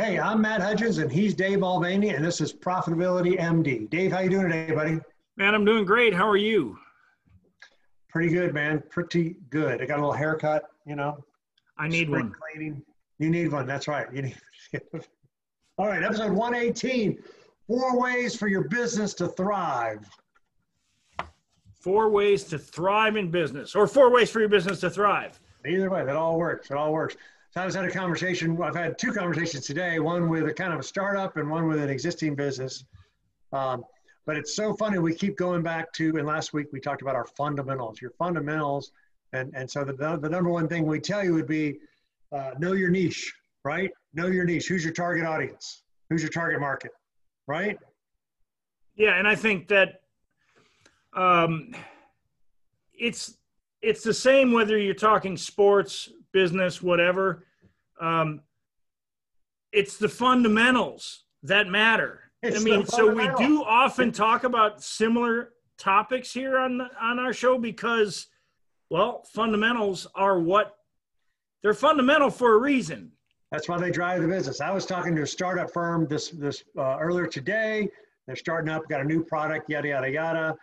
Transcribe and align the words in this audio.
Hey, 0.00 0.18
I'm 0.18 0.40
Matt 0.40 0.62
Hudgens, 0.62 0.96
and 0.96 1.12
he's 1.12 1.34
Dave 1.34 1.58
Mulvaney, 1.58 2.08
and 2.08 2.24
this 2.24 2.40
is 2.40 2.54
Profitability 2.54 3.38
MD. 3.38 3.90
Dave, 3.90 4.10
how 4.10 4.20
you 4.20 4.30
doing 4.30 4.48
today, 4.48 4.74
buddy? 4.74 4.98
Man, 5.36 5.54
I'm 5.54 5.66
doing 5.66 5.84
great. 5.84 6.14
How 6.14 6.26
are 6.26 6.38
you? 6.38 6.78
Pretty 8.08 8.30
good, 8.30 8.54
man. 8.54 8.82
Pretty 8.88 9.36
good. 9.50 9.82
I 9.82 9.84
got 9.84 9.98
a 9.98 10.00
little 10.00 10.14
haircut, 10.14 10.70
you 10.86 10.96
know. 10.96 11.22
I 11.76 11.86
need 11.86 12.08
one. 12.08 12.32
Cleaning. 12.32 12.80
You 13.18 13.28
need 13.28 13.52
one. 13.52 13.66
That's 13.66 13.88
right. 13.88 14.06
You 14.10 14.22
need. 14.22 14.36
All 15.76 15.86
right, 15.86 16.02
episode 16.02 16.32
118. 16.32 17.22
Four 17.66 18.00
ways 18.00 18.34
for 18.34 18.48
your 18.48 18.68
business 18.68 19.12
to 19.14 19.28
thrive. 19.28 20.08
Four 21.74 22.08
ways 22.08 22.44
to 22.44 22.58
thrive 22.58 23.16
in 23.16 23.30
business, 23.30 23.74
or 23.74 23.86
four 23.86 24.10
ways 24.10 24.30
for 24.30 24.40
your 24.40 24.48
business 24.48 24.80
to 24.80 24.88
thrive. 24.88 25.38
Either 25.68 25.90
way, 25.90 26.06
that 26.06 26.16
all 26.16 26.38
works. 26.38 26.70
It 26.70 26.78
all 26.78 26.90
works. 26.90 27.16
So 27.50 27.60
I 27.60 27.64
just 27.64 27.76
had 27.76 27.84
a 27.84 27.90
conversation. 27.90 28.56
I've 28.62 28.76
had 28.76 28.96
two 28.96 29.12
conversations 29.12 29.66
today. 29.66 29.98
One 29.98 30.28
with 30.28 30.46
a 30.46 30.54
kind 30.54 30.72
of 30.72 30.78
a 30.78 30.84
startup, 30.84 31.36
and 31.36 31.50
one 31.50 31.66
with 31.66 31.82
an 31.82 31.90
existing 31.90 32.36
business. 32.36 32.84
Um, 33.52 33.84
but 34.24 34.36
it's 34.36 34.54
so 34.54 34.72
funny. 34.74 35.00
We 35.00 35.14
keep 35.14 35.36
going 35.36 35.62
back 35.62 35.92
to, 35.94 36.16
and 36.16 36.26
last 36.26 36.52
week 36.52 36.68
we 36.72 36.78
talked 36.78 37.02
about 37.02 37.16
our 37.16 37.26
fundamentals. 37.26 38.00
Your 38.00 38.12
fundamentals, 38.12 38.92
and 39.32 39.52
and 39.56 39.68
so 39.68 39.82
the 39.82 39.94
the 39.94 40.28
number 40.28 40.48
one 40.48 40.68
thing 40.68 40.86
we 40.86 41.00
tell 41.00 41.24
you 41.24 41.34
would 41.34 41.48
be 41.48 41.78
uh, 42.30 42.52
know 42.60 42.72
your 42.72 42.90
niche, 42.90 43.32
right? 43.64 43.90
Know 44.14 44.28
your 44.28 44.44
niche. 44.44 44.68
Who's 44.68 44.84
your 44.84 44.92
target 44.92 45.26
audience? 45.26 45.82
Who's 46.08 46.22
your 46.22 46.30
target 46.30 46.60
market, 46.60 46.92
right? 47.48 47.76
Yeah, 48.94 49.18
and 49.18 49.26
I 49.26 49.34
think 49.34 49.66
that 49.68 50.02
um, 51.14 51.74
it's 52.96 53.38
it's 53.82 54.04
the 54.04 54.14
same 54.14 54.52
whether 54.52 54.78
you're 54.78 54.94
talking 54.94 55.36
sports, 55.36 56.10
business, 56.32 56.82
whatever. 56.82 57.46
Um, 58.00 58.42
it's 59.72 59.98
the 59.98 60.08
fundamentals 60.08 61.24
that 61.42 61.68
matter. 61.68 62.30
It's 62.42 62.60
I 62.60 62.64
mean, 62.64 62.86
so 62.86 63.12
we 63.12 63.28
do 63.36 63.62
often 63.62 64.12
talk 64.12 64.44
about 64.44 64.82
similar 64.82 65.50
topics 65.78 66.32
here 66.32 66.58
on 66.58 66.80
on 67.00 67.18
our 67.18 67.32
show 67.32 67.58
because, 67.58 68.28
well, 68.88 69.24
fundamentals 69.32 70.06
are 70.14 70.38
what 70.38 70.76
they're 71.62 71.74
fundamental 71.74 72.30
for 72.30 72.54
a 72.54 72.58
reason. 72.58 73.12
That's 73.52 73.68
why 73.68 73.78
they 73.78 73.90
drive 73.90 74.22
the 74.22 74.28
business. 74.28 74.60
I 74.60 74.70
was 74.70 74.86
talking 74.86 75.14
to 75.16 75.22
a 75.22 75.26
startup 75.26 75.70
firm 75.72 76.06
this 76.08 76.30
this 76.30 76.64
uh, 76.78 76.98
earlier 76.98 77.26
today. 77.26 77.88
They're 78.26 78.36
starting 78.36 78.70
up, 78.70 78.88
got 78.88 79.00
a 79.00 79.04
new 79.04 79.24
product, 79.24 79.68
yada 79.68 79.88
yada 79.88 80.10
yada. 80.10 80.56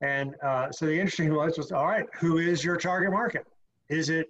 And 0.00 0.34
uh, 0.42 0.70
so 0.70 0.86
the 0.86 0.92
interesting 0.92 1.32
was 1.32 1.56
was 1.56 1.72
all 1.72 1.86
right. 1.86 2.06
Who 2.16 2.38
is 2.38 2.64
your 2.64 2.76
target 2.76 3.12
market? 3.12 3.46
Is 3.88 4.10
it 4.10 4.28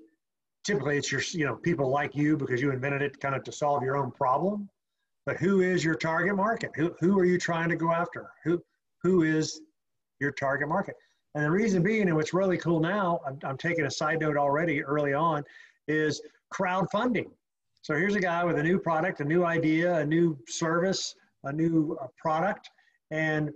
typically 0.65 0.97
it's 0.97 1.11
your 1.11 1.23
you 1.33 1.45
know 1.45 1.57
people 1.57 1.89
like 1.89 2.15
you 2.15 2.37
because 2.37 2.61
you 2.61 2.71
invented 2.71 3.03
it 3.03 3.21
kind 3.21 3.35
of 3.35 3.45
to 3.45 3.53
solve 3.53 3.83
your 3.83 3.97
own 3.97 4.11
problem. 4.11 4.69
But 5.25 5.37
who 5.37 5.61
is 5.61 5.85
your 5.85 5.95
target 5.95 6.35
market? 6.35 6.73
Who, 6.75 6.95
who 6.99 7.19
are 7.19 7.25
you 7.25 7.39
trying 7.39 7.69
to 7.69 7.77
go 7.77 7.93
after? 7.93 8.31
Who 8.45 8.63
who 9.03 9.23
is 9.23 9.61
your 10.21 10.33
target 10.33 10.69
market? 10.69 10.97
And 11.35 11.45
the 11.45 11.51
reason 11.51 11.83
being 11.83 12.09
and 12.09 12.17
what's 12.17 12.35
really 12.35 12.59
cool 12.59 12.81
now 12.81 13.21
I'm, 13.27 13.39
I'm 13.43 13.57
taking 13.57 13.87
a 13.87 13.91
side 13.91 14.21
note 14.21 14.37
already 14.37 14.83
early 14.83 15.15
on 15.15 15.45
is 15.89 16.21
crowdfunding. 16.53 17.31
So 17.81 17.95
here's 17.95 18.15
a 18.15 18.21
guy 18.21 18.45
with 18.45 18.59
a 18.59 18.63
new 18.63 18.79
product 18.79 19.21
a 19.21 19.25
new 19.25 19.45
idea 19.45 19.97
a 19.97 20.07
new 20.07 20.39
service 20.49 21.15
a 21.45 21.53
new 21.53 21.97
uh, 22.01 22.07
product. 22.17 22.71
And 23.11 23.51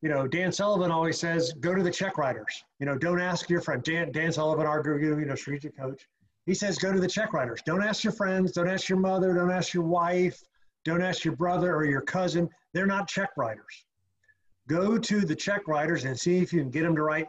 you 0.00 0.08
know 0.08 0.28
dan 0.28 0.52
sullivan 0.52 0.90
always 0.92 1.18
says 1.18 1.52
go 1.60 1.74
to 1.74 1.82
the 1.82 1.90
check 1.90 2.18
writers. 2.18 2.64
You 2.78 2.86
know 2.86 2.96
don't 2.96 3.20
ask 3.20 3.50
your 3.50 3.60
friend 3.60 3.82
dan, 3.82 4.12
dan 4.12 4.32
sullivan 4.32 4.66
our 4.66 4.82
guru, 4.82 5.18
you 5.18 5.26
know 5.26 5.34
strategic 5.34 5.76
coach 5.76 6.06
he 6.48 6.54
says, 6.54 6.78
go 6.78 6.90
to 6.90 6.98
the 6.98 7.06
check 7.06 7.34
writers. 7.34 7.60
Don't 7.66 7.84
ask 7.84 8.02
your 8.02 8.14
friends. 8.14 8.52
Don't 8.52 8.70
ask 8.70 8.88
your 8.88 8.98
mother. 8.98 9.34
Don't 9.34 9.50
ask 9.50 9.74
your 9.74 9.82
wife. 9.82 10.42
Don't 10.82 11.02
ask 11.02 11.22
your 11.22 11.36
brother 11.36 11.76
or 11.76 11.84
your 11.84 12.00
cousin. 12.00 12.48
They're 12.72 12.86
not 12.86 13.06
check 13.06 13.28
writers. 13.36 13.84
Go 14.66 14.96
to 14.96 15.20
the 15.20 15.36
check 15.36 15.68
writers 15.68 16.06
and 16.06 16.18
see 16.18 16.38
if 16.38 16.50
you 16.50 16.60
can 16.60 16.70
get 16.70 16.84
them 16.84 16.96
to 16.96 17.02
write 17.02 17.28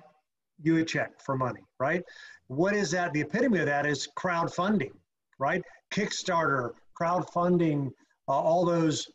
you 0.64 0.78
a 0.78 0.86
check 0.86 1.22
for 1.22 1.36
money, 1.36 1.60
right? 1.80 2.02
What 2.48 2.74
is 2.74 2.92
that? 2.92 3.12
The 3.12 3.20
epitome 3.20 3.60
of 3.60 3.66
that 3.66 3.86
is 3.86 4.08
crowdfunding, 4.18 4.94
right? 5.38 5.62
Kickstarter, 5.92 6.72
crowdfunding, 6.98 7.92
uh, 8.30 8.32
all 8.32 8.64
those 8.64 9.12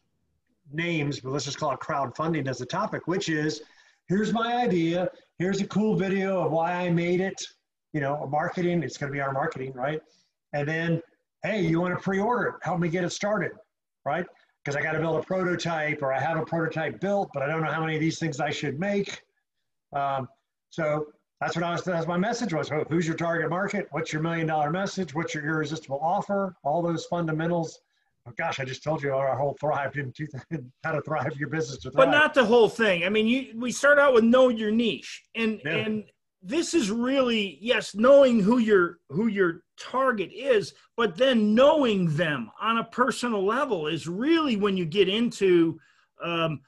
names, 0.71 1.21
but 1.21 1.33
let's 1.33 1.47
just 1.47 1.57
call 1.57 1.73
it 1.73 1.81
crowdfunding 1.81 2.47
as 2.47 2.61
a 2.61 2.67
topic, 2.67 3.07
which 3.07 3.31
is 3.31 3.63
here's 4.09 4.35
my 4.35 4.55
idea. 4.57 5.09
Here's 5.39 5.63
a 5.63 5.67
cool 5.67 5.97
video 5.97 6.45
of 6.45 6.53
why 6.53 6.73
I 6.73 6.91
made 6.91 7.23
it 7.23 7.43
you 7.95 8.01
know, 8.01 8.27
marketing, 8.31 8.83
it's 8.83 8.99
going 8.99 9.11
to 9.11 9.17
be 9.17 9.23
our 9.23 9.33
marketing, 9.33 9.73
right? 9.73 10.03
And 10.53 10.69
then, 10.69 11.01
hey, 11.45 11.63
you 11.63 11.81
want 11.81 11.97
to 11.97 12.03
pre-order 12.03 12.49
it? 12.49 12.55
Help 12.63 12.81
me 12.81 12.89
get 12.89 13.05
it 13.05 13.11
started, 13.11 13.53
right? 14.05 14.27
Because 14.63 14.77
I 14.77 14.83
got 14.83 14.93
to 14.93 14.99
build 14.99 15.17
a 15.17 15.23
prototype 15.23 16.03
or 16.03 16.13
I 16.13 16.21
have 16.21 16.37
a 16.37 16.45
prototype 16.45 17.01
built, 17.01 17.31
but 17.33 17.43
I 17.43 17.47
don't 17.47 17.63
know 17.63 17.71
how 17.71 17.81
many 17.81 17.95
of 17.95 18.01
these 18.01 18.19
things 18.19 18.41
I 18.41 18.51
should 18.51 18.81
make. 18.81 19.23
Um, 19.95 20.29
so 20.71 21.07
that's 21.41 21.55
what 21.55 21.65
I 21.65 21.71
was, 21.71 21.85
that's 21.85 22.09
my 22.09 22.17
message 22.17 22.53
was. 22.53 22.69
Who's 22.91 23.07
your 23.07 23.17
target 23.17 23.49
market? 23.49 23.87
What's 23.93 24.13
your 24.13 24.23
million 24.23 24.49
dollar 24.49 24.71
message? 24.71 25.15
What's 25.15 25.33
your 25.33 25.47
irresistible 25.47 26.01
offer? 26.03 26.57
All 26.65 26.83
those 26.83 27.05
fundamentals. 27.05 27.79
Oh, 28.27 28.33
gosh, 28.37 28.59
I 28.59 28.65
just 28.65 28.83
told 28.83 29.03
you 29.03 29.13
our 29.13 29.37
whole 29.37 29.57
thrive 29.61 29.97
in 29.97 30.11
two, 30.17 30.27
how 30.83 30.93
to 30.93 31.03
thrive 31.03 31.37
your 31.37 31.49
business 31.49 31.79
to 31.79 31.91
thrive. 31.91 32.07
But 32.07 32.11
not 32.11 32.35
the 32.35 32.45
whole 32.45 32.69
thing. 32.69 33.05
I 33.05 33.09
mean, 33.09 33.27
you 33.27 33.53
we 33.57 33.71
start 33.71 34.01
out 34.01 34.15
with 34.15 34.25
know 34.25 34.49
your 34.49 34.71
niche, 34.71 35.23
and 35.37 35.61
yeah. 35.65 35.77
and 35.77 36.05
this 36.45 36.75
is 36.75 36.91
really 36.91 37.59
yes 37.61 37.95
knowing 37.95 38.39
who 38.39 38.59
your 38.59 38.99
who 39.09 39.29
your 39.29 39.63
target 39.81 40.31
is 40.33 40.75
but 40.97 41.17
then 41.17 41.55
knowing 41.55 42.15
them 42.17 42.51
on 42.61 42.79
a 42.79 42.85
personal 42.85 43.45
level 43.45 43.87
is 43.87 44.07
really 44.07 44.57
when 44.57 44.77
you 44.77 44.85
get 44.85 45.09
into 45.09 45.79
um, 46.23 46.61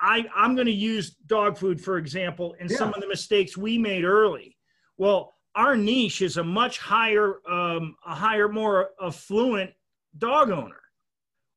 I, 0.00 0.24
i'm 0.34 0.54
going 0.54 0.66
to 0.66 0.72
use 0.72 1.16
dog 1.26 1.58
food 1.58 1.80
for 1.80 1.98
example 1.98 2.54
and 2.60 2.70
yeah. 2.70 2.76
some 2.76 2.94
of 2.94 3.00
the 3.00 3.08
mistakes 3.08 3.56
we 3.56 3.76
made 3.76 4.04
early. 4.04 4.56
Well 4.96 5.34
our 5.56 5.76
niche 5.76 6.22
is 6.22 6.36
a 6.36 6.44
much 6.44 6.78
higher 6.78 7.40
um, 7.50 7.96
a 8.06 8.14
higher 8.14 8.48
more 8.48 8.90
affluent 9.02 9.72
dog 10.16 10.50
owner. 10.50 10.80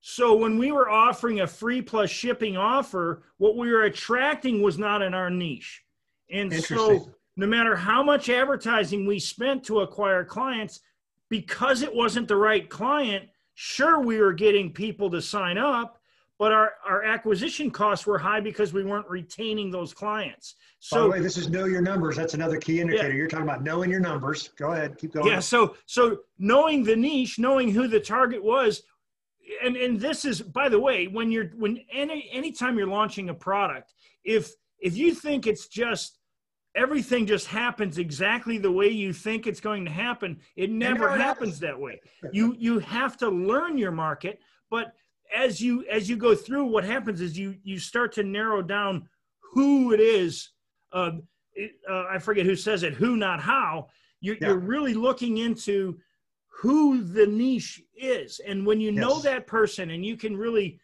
So 0.02 0.36
when 0.36 0.58
we 0.58 0.72
were 0.72 0.90
offering 0.90 1.42
a 1.42 1.48
free 1.48 1.82
plus 1.82 2.10
shipping 2.10 2.58
offer 2.58 3.24
what 3.38 3.56
we 3.56 3.72
were 3.72 3.84
attracting 3.84 4.62
was 4.62 4.80
not 4.80 5.04
in 5.04 5.14
our 5.14 5.30
niche. 5.30 5.84
And 6.30 6.54
so 6.54 7.12
no 7.38 7.46
matter 7.46 7.76
how 7.76 8.04
much 8.04 8.30
advertising 8.30 9.06
we 9.06 9.20
spent 9.20 9.64
to 9.66 9.82
acquire 9.82 10.26
clients, 10.26 10.82
because 11.30 11.84
it 11.84 11.94
wasn't 11.94 12.28
the 12.28 12.36
right 12.36 12.68
client, 12.70 13.30
sure, 13.54 14.00
we 14.00 14.20
were 14.20 14.34
getting 14.34 14.74
people 14.74 15.10
to 15.12 15.22
sign 15.22 15.58
up, 15.58 16.02
but 16.40 16.52
our, 16.52 16.74
our 16.86 17.04
acquisition 17.04 17.70
costs 17.70 18.06
were 18.06 18.18
high 18.18 18.40
because 18.40 18.74
we 18.74 18.84
weren't 18.84 19.08
retaining 19.08 19.72
those 19.72 19.94
clients. 19.94 20.56
So, 20.80 20.98
By 20.98 21.04
the 21.04 21.10
way, 21.10 21.20
this 21.22 21.38
is 21.38 21.50
know 21.50 21.66
your 21.66 21.82
numbers. 21.82 22.16
That's 22.16 22.34
another 22.34 22.58
key 22.58 22.82
indicator. 22.82 23.10
Yeah. 23.10 23.16
You're 23.16 23.28
talking 23.28 23.48
about 23.48 23.64
knowing 23.64 23.90
your 23.90 24.00
numbers. 24.00 24.50
Go 24.58 24.74
ahead, 24.74 24.98
keep 24.98 25.14
going. 25.14 25.28
Yeah. 25.28 25.40
So, 25.40 25.76
so 25.86 26.20
knowing 26.38 26.84
the 26.84 26.96
niche, 26.96 27.40
knowing 27.40 27.72
who 27.72 27.88
the 27.88 28.00
target 28.00 28.44
was, 28.44 28.84
and 29.64 29.78
and 29.78 30.00
this 30.00 30.26
is 30.26 30.42
by 30.42 30.68
the 30.70 30.80
way, 30.80 31.08
when 31.08 31.32
you're 31.32 31.52
when 31.56 31.80
any 31.92 32.30
anytime 32.32 32.78
you're 32.78 32.88
launching 32.88 33.30
a 33.30 33.34
product, 33.34 33.94
if 34.24 34.52
if 34.80 34.98
you 34.98 35.16
think 35.16 35.48
it's 35.48 35.68
just 35.68 36.17
everything 36.78 37.26
just 37.26 37.48
happens 37.48 37.98
exactly 37.98 38.58
the 38.58 38.72
way 38.72 38.88
you 38.88 39.12
think 39.12 39.48
it's 39.48 39.60
going 39.60 39.84
to 39.84 39.92
happen. 39.92 40.40
It 40.56 40.70
never 40.72 41.10
happens. 41.10 41.60
that 41.60 41.78
way. 41.78 42.00
You 42.32 42.56
you 42.58 42.80
have 42.80 43.18
to 43.18 43.30
learn 43.30 43.78
your 43.78 43.92
market 43.92 44.40
but 44.70 44.94
as 45.36 45.62
you 45.62 45.86
as 45.90 46.10
you 46.10 46.18
go 46.18 46.36
through 46.36 46.66
what 46.66 46.84
happens 46.84 47.22
is 47.22 47.38
you 47.38 47.56
you 47.64 47.80
start 47.80 48.12
to 48.14 48.24
narrow 48.24 48.62
down 48.62 49.08
who 49.54 49.94
it 49.94 50.00
is 50.00 50.52
uh, 50.94 51.12
it, 51.54 51.72
uh, 51.90 52.06
i 52.10 52.18
forget 52.18 52.46
who 52.46 52.56
says 52.56 52.84
it 52.84 52.94
who 52.94 53.16
not 53.16 53.40
how. 53.40 53.88
You're, 54.20 54.38
yeah. 54.42 54.48
you're 54.48 54.58
really 54.58 54.96
looking 54.96 55.38
into 55.38 56.00
who 56.48 57.04
the 57.04 57.28
niche 57.28 57.84
is. 57.96 58.40
And 58.40 58.66
when 58.66 58.82
you 58.82 58.92
yes. 58.92 59.00
know 59.00 59.20
that 59.20 59.46
person 59.46 59.92
and 59.92 60.04
you 60.04 60.18
can 60.18 60.36
really 60.36 60.80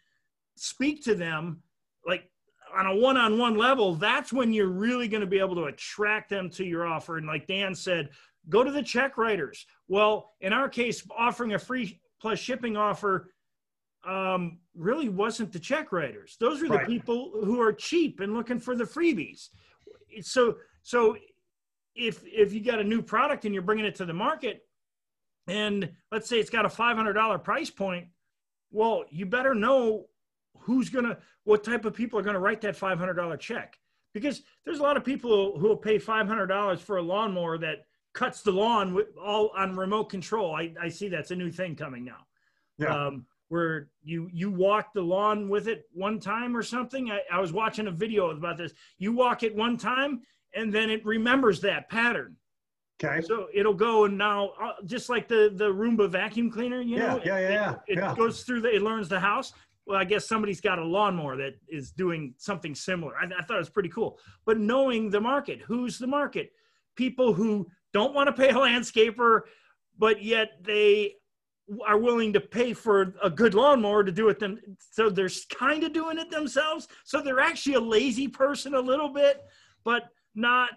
speak 0.56 1.02
to 1.04 1.16
them 1.16 1.60
like 2.06 2.30
on 2.74 2.86
a 2.86 2.94
one-on-one 2.94 3.56
level, 3.56 3.94
that's 3.94 4.32
when 4.32 4.52
you're 4.52 4.68
really 4.68 5.08
going 5.08 5.20
to 5.20 5.26
be 5.26 5.38
able 5.38 5.54
to 5.56 5.64
attract 5.64 6.30
them 6.30 6.50
to 6.50 6.64
your 6.64 6.86
offer. 6.86 7.18
And 7.18 7.26
like 7.26 7.46
Dan 7.46 7.74
said, 7.74 8.10
go 8.48 8.64
to 8.64 8.70
the 8.70 8.82
check 8.82 9.16
writers. 9.16 9.66
Well, 9.88 10.32
in 10.40 10.52
our 10.52 10.68
case, 10.68 11.06
offering 11.16 11.54
a 11.54 11.58
free 11.58 12.00
plus 12.20 12.38
shipping 12.38 12.76
offer 12.76 13.30
um, 14.06 14.58
really 14.74 15.08
wasn't 15.08 15.52
the 15.52 15.58
check 15.58 15.92
writers. 15.92 16.36
Those 16.40 16.62
are 16.62 16.68
the 16.68 16.76
right. 16.76 16.86
people 16.86 17.32
who 17.44 17.60
are 17.60 17.72
cheap 17.72 18.20
and 18.20 18.34
looking 18.34 18.58
for 18.58 18.76
the 18.76 18.84
freebies. 18.84 19.48
So, 20.20 20.56
so 20.82 21.16
if 21.94 22.22
if 22.24 22.52
you 22.52 22.60
got 22.60 22.80
a 22.80 22.84
new 22.84 23.02
product 23.02 23.44
and 23.44 23.54
you're 23.54 23.62
bringing 23.62 23.84
it 23.84 23.94
to 23.96 24.04
the 24.04 24.12
market, 24.12 24.62
and 25.46 25.90
let's 26.10 26.28
say 26.28 26.38
it's 26.38 26.50
got 26.50 26.64
a 26.64 26.68
$500 26.68 27.44
price 27.44 27.70
point, 27.70 28.08
well, 28.70 29.04
you 29.10 29.26
better 29.26 29.54
know 29.54 30.06
who's 30.64 30.88
going 30.88 31.04
to, 31.04 31.18
what 31.44 31.62
type 31.62 31.84
of 31.84 31.94
people 31.94 32.18
are 32.18 32.22
going 32.22 32.34
to 32.34 32.40
write 32.40 32.60
that 32.62 32.76
$500 32.76 33.38
check? 33.38 33.78
Because 34.14 34.42
there's 34.64 34.78
a 34.78 34.82
lot 34.82 34.96
of 34.96 35.04
people 35.04 35.58
who 35.58 35.68
will 35.68 35.76
pay 35.76 35.98
$500 35.98 36.78
for 36.78 36.96
a 36.96 37.02
lawnmower 37.02 37.58
that 37.58 37.84
cuts 38.14 38.42
the 38.42 38.52
lawn 38.52 38.94
with 38.94 39.08
all 39.22 39.50
on 39.56 39.76
remote 39.76 40.04
control. 40.08 40.54
I, 40.54 40.72
I 40.80 40.88
see 40.88 41.08
that's 41.08 41.32
a 41.32 41.36
new 41.36 41.50
thing 41.50 41.76
coming 41.76 42.04
now. 42.04 42.26
Yeah. 42.78 43.06
Um, 43.06 43.26
where 43.48 43.88
you 44.02 44.28
you 44.32 44.50
walk 44.50 44.94
the 44.94 45.02
lawn 45.02 45.48
with 45.50 45.68
it 45.68 45.84
one 45.92 46.18
time 46.18 46.56
or 46.56 46.62
something. 46.62 47.10
I, 47.10 47.20
I 47.30 47.40
was 47.40 47.52
watching 47.52 47.86
a 47.88 47.90
video 47.90 48.30
about 48.30 48.56
this. 48.56 48.72
You 48.98 49.12
walk 49.12 49.42
it 49.42 49.54
one 49.54 49.76
time, 49.76 50.22
and 50.54 50.72
then 50.72 50.90
it 50.90 51.04
remembers 51.04 51.60
that 51.60 51.90
pattern. 51.90 52.36
Okay. 53.02 53.20
So 53.20 53.48
it'll 53.52 53.74
go 53.74 54.06
and 54.06 54.16
now, 54.16 54.52
uh, 54.60 54.72
just 54.86 55.10
like 55.10 55.28
the 55.28 55.52
the 55.54 55.68
Roomba 55.72 56.08
vacuum 56.08 56.50
cleaner, 56.50 56.80
you 56.80 56.96
Yeah, 56.96 57.06
know, 57.06 57.20
yeah, 57.24 57.38
yeah, 57.38 57.48
it, 57.48 57.52
yeah, 57.52 57.74
it 57.88 57.98
yeah. 57.98 58.14
goes 58.16 58.42
through 58.44 58.62
the, 58.62 58.74
it 58.74 58.82
learns 58.82 59.08
the 59.08 59.20
house. 59.20 59.52
Well, 59.86 59.98
I 59.98 60.04
guess 60.04 60.26
somebody's 60.26 60.60
got 60.60 60.78
a 60.78 60.84
lawnmower 60.84 61.36
that 61.36 61.54
is 61.68 61.90
doing 61.90 62.34
something 62.38 62.74
similar. 62.74 63.14
I, 63.16 63.24
I 63.24 63.42
thought 63.42 63.56
it 63.56 63.58
was 63.58 63.68
pretty 63.68 63.90
cool. 63.90 64.18
But 64.46 64.58
knowing 64.58 65.10
the 65.10 65.20
market, 65.20 65.60
who's 65.60 65.98
the 65.98 66.06
market? 66.06 66.52
People 66.96 67.34
who 67.34 67.66
don't 67.92 68.14
want 68.14 68.28
to 68.28 68.32
pay 68.32 68.50
a 68.50 68.54
landscaper, 68.54 69.42
but 69.98 70.22
yet 70.22 70.52
they 70.62 71.14
are 71.86 71.98
willing 71.98 72.32
to 72.32 72.40
pay 72.40 72.72
for 72.72 73.14
a 73.22 73.30
good 73.30 73.54
lawnmower 73.54 74.04
to 74.04 74.12
do 74.12 74.28
it 74.28 74.38
them. 74.38 74.58
So 74.78 75.10
they're 75.10 75.30
kind 75.56 75.84
of 75.84 75.92
doing 75.92 76.18
it 76.18 76.30
themselves. 76.30 76.88
So 77.04 77.20
they're 77.20 77.40
actually 77.40 77.74
a 77.74 77.80
lazy 77.80 78.28
person 78.28 78.74
a 78.74 78.80
little 78.80 79.08
bit, 79.08 79.42
but 79.84 80.04
not 80.34 80.70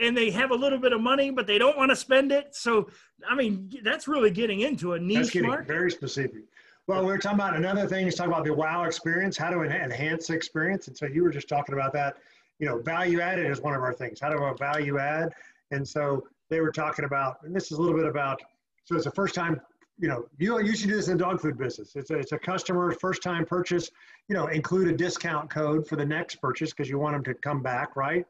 and 0.00 0.16
they 0.16 0.30
have 0.30 0.50
a 0.50 0.54
little 0.54 0.78
bit 0.78 0.92
of 0.92 1.00
money, 1.00 1.30
but 1.30 1.46
they 1.46 1.58
don't 1.58 1.76
want 1.76 1.90
to 1.90 1.96
spend 1.96 2.30
it. 2.30 2.54
So, 2.54 2.88
I 3.28 3.34
mean, 3.34 3.70
that's 3.82 4.06
really 4.06 4.30
getting 4.30 4.60
into 4.60 4.92
a 4.92 4.98
That's 4.98 5.08
niche 5.08 5.32
getting 5.32 5.48
market. 5.48 5.66
very 5.66 5.90
specific. 5.90 6.42
Well, 6.88 7.00
we 7.04 7.12
were 7.12 7.18
talking 7.18 7.38
about 7.38 7.54
another 7.54 7.86
thing 7.86 8.06
is 8.06 8.14
talking 8.14 8.32
about 8.32 8.46
the 8.46 8.54
wow 8.54 8.84
experience, 8.84 9.36
how 9.36 9.50
to 9.50 9.56
enha- 9.56 9.84
enhance 9.84 10.30
experience. 10.30 10.88
And 10.88 10.96
so 10.96 11.04
you 11.04 11.22
were 11.22 11.30
just 11.30 11.46
talking 11.46 11.74
about 11.74 11.92
that. 11.92 12.16
You 12.60 12.66
know, 12.66 12.78
value 12.78 13.20
added 13.20 13.50
is 13.50 13.60
one 13.60 13.74
of 13.74 13.82
our 13.82 13.92
things. 13.92 14.20
How 14.20 14.30
do 14.30 14.42
I 14.42 14.54
value 14.54 14.98
add? 14.98 15.34
And 15.70 15.86
so 15.86 16.26
they 16.48 16.62
were 16.62 16.72
talking 16.72 17.04
about, 17.04 17.42
and 17.42 17.54
this 17.54 17.70
is 17.70 17.76
a 17.76 17.82
little 17.82 17.96
bit 17.96 18.06
about, 18.06 18.40
so 18.86 18.94
it's 18.94 19.04
the 19.04 19.10
first 19.10 19.34
time, 19.34 19.60
you 19.98 20.08
know, 20.08 20.24
you 20.38 20.58
you 20.62 20.74
should 20.74 20.88
do 20.88 20.96
this 20.96 21.08
in 21.08 21.18
the 21.18 21.24
dog 21.24 21.42
food 21.42 21.58
business. 21.58 21.94
It's 21.94 22.10
a, 22.10 22.16
it's 22.16 22.32
a 22.32 22.38
customer's 22.38 22.96
first 22.96 23.22
time 23.22 23.44
purchase, 23.44 23.90
you 24.28 24.34
know, 24.34 24.46
include 24.46 24.88
a 24.88 24.96
discount 24.96 25.50
code 25.50 25.86
for 25.86 25.96
the 25.96 26.06
next 26.06 26.36
purchase 26.36 26.70
because 26.70 26.88
you 26.88 26.98
want 26.98 27.14
them 27.14 27.24
to 27.24 27.34
come 27.34 27.62
back, 27.62 27.96
right? 27.96 28.24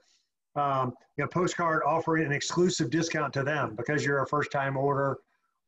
Um, 0.57 0.95
you 1.17 1.23
know, 1.23 1.29
postcard 1.29 1.83
offering 1.87 2.27
an 2.27 2.33
exclusive 2.33 2.91
discount 2.91 3.33
to 3.35 3.45
them 3.45 3.77
because 3.77 4.05
you're 4.05 4.21
a 4.21 4.27
first 4.27 4.51
time 4.51 4.77
order. 4.77 5.19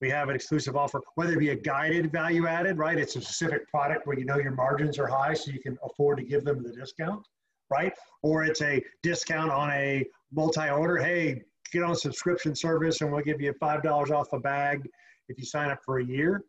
We 0.01 0.09
have 0.11 0.29
an 0.29 0.35
exclusive 0.35 0.77
offer, 0.77 1.01
whether 1.17 1.35
it 1.35 1.39
be 1.39 1.51
a 1.51 1.57
guided 1.57 2.11
value 2.11 2.47
added, 2.47 2.79
right? 2.79 2.99
It's 2.99 3.17
a 3.17 3.21
specific 3.21 3.69
product 3.69 4.07
where 4.07 4.19
you 4.19 4.25
know 4.25 4.39
your 4.39 4.53
margins 4.53 4.99
are 4.99 5.07
high, 5.07 5.35
so 5.35 5.51
you 5.51 5.61
can 5.61 5.77
afford 5.85 6.19
to 6.19 6.25
give 6.25 6.45
them 6.45 6.63
the 6.63 6.71
discount, 6.71 7.27
right? 7.71 7.93
Or 8.23 8.45
it's 8.45 8.63
a 8.63 8.83
discount 9.03 9.51
on 9.51 9.71
a 9.71 10.07
multi 10.33 10.69
order. 10.71 10.97
Hey, 10.97 11.43
get 11.73 11.83
on 11.83 11.93
a 11.93 11.97
subscription 11.97 12.55
service 12.55 13.01
and 13.01 13.13
we'll 13.13 13.23
give 13.23 13.41
you 13.41 13.53
$5 13.53 14.11
off 14.11 14.33
a 14.33 14.39
bag 14.39 14.89
if 15.29 15.39
you 15.39 15.45
sign 15.45 15.71
up 15.71 15.81
for 15.85 15.99
a 15.99 16.05
year. 16.05 16.45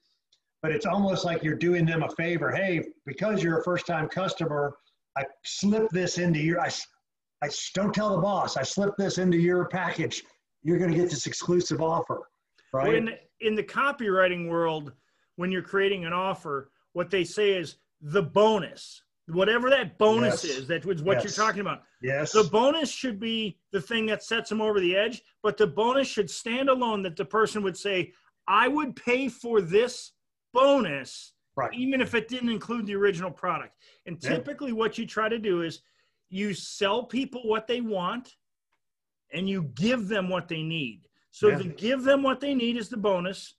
But 0.61 0.71
it's 0.71 0.85
almost 0.85 1.25
like 1.25 1.43
you're 1.43 1.55
doing 1.55 1.85
them 1.85 2.03
a 2.03 2.09
favor. 2.15 2.51
Hey, 2.51 2.85
because 3.05 3.43
you're 3.43 3.59
a 3.59 3.63
first 3.63 3.87
time 3.87 4.07
customer, 4.07 4.75
I 5.17 5.23
slip 5.43 5.89
this 5.89 6.17
into 6.17 6.39
your, 6.39 6.61
I, 6.61 6.69
I 7.43 7.49
don't 7.73 7.93
tell 7.93 8.15
the 8.15 8.21
boss, 8.21 8.57
I 8.57 8.63
slip 8.63 8.95
this 8.97 9.17
into 9.17 9.37
your 9.37 9.65
package. 9.65 10.23
You're 10.63 10.77
going 10.77 10.91
to 10.91 10.97
get 10.97 11.09
this 11.09 11.25
exclusive 11.25 11.81
offer, 11.81 12.21
right? 12.73 12.95
In, 12.95 13.13
in 13.39 13.55
the 13.55 13.63
copywriting 13.63 14.49
world, 14.49 14.93
when 15.35 15.51
you're 15.51 15.61
creating 15.61 16.05
an 16.05 16.13
offer, 16.13 16.71
what 16.93 17.09
they 17.09 17.23
say 17.23 17.51
is 17.53 17.77
the 18.01 18.21
bonus, 18.21 19.03
whatever 19.27 19.69
that 19.69 19.97
bonus 19.97 20.43
Yes. 20.43 20.57
is, 20.57 20.67
that 20.67 20.85
was 20.85 21.01
what 21.03 21.17
Yes. 21.17 21.23
you're 21.37 21.45
talking 21.45 21.61
about. 21.61 21.83
yes. 22.01 22.31
The 22.33 22.43
bonus 22.45 22.89
should 22.91 23.19
be 23.19 23.57
the 23.71 23.81
thing 23.81 24.05
that 24.07 24.23
sets 24.23 24.49
them 24.49 24.61
over 24.61 24.79
the 24.79 24.95
edge, 24.95 25.21
but 25.43 25.57
the 25.57 25.67
bonus 25.67 26.07
should 26.07 26.29
stand 26.29 26.69
alone 26.69 27.01
that 27.03 27.15
the 27.15 27.25
person 27.25 27.63
would 27.63 27.77
say, 27.77 28.13
I 28.47 28.67
would 28.67 28.95
pay 28.95 29.27
for 29.29 29.61
this 29.61 30.13
bonus, 30.53 31.33
Right. 31.55 31.73
even 31.73 32.01
if 32.01 32.15
it 32.15 32.27
didn't 32.27 32.49
include 32.49 32.85
the 32.85 32.95
original 32.95 33.31
product. 33.31 33.75
And 34.05 34.17
Yeah. 34.21 34.29
typically, 34.29 34.71
what 34.71 34.97
you 34.97 35.05
try 35.05 35.29
to 35.29 35.37
do 35.39 35.61
is 35.61 35.81
you 36.29 36.53
sell 36.53 37.03
people 37.03 37.41
what 37.47 37.67
they 37.67 37.81
want 37.81 38.35
and 39.33 39.47
you 39.49 39.63
give 39.75 40.07
them 40.07 40.29
what 40.29 40.47
they 40.47 40.63
need. 40.63 41.07
So, 41.31 41.47
Yeah. 41.49 41.57
the 41.57 41.63
give 41.65 42.03
them 42.03 42.23
what 42.23 42.39
they 42.39 42.53
need 42.53 42.77
is 42.77 42.89
the 42.89 42.97
bonus. 42.97 43.55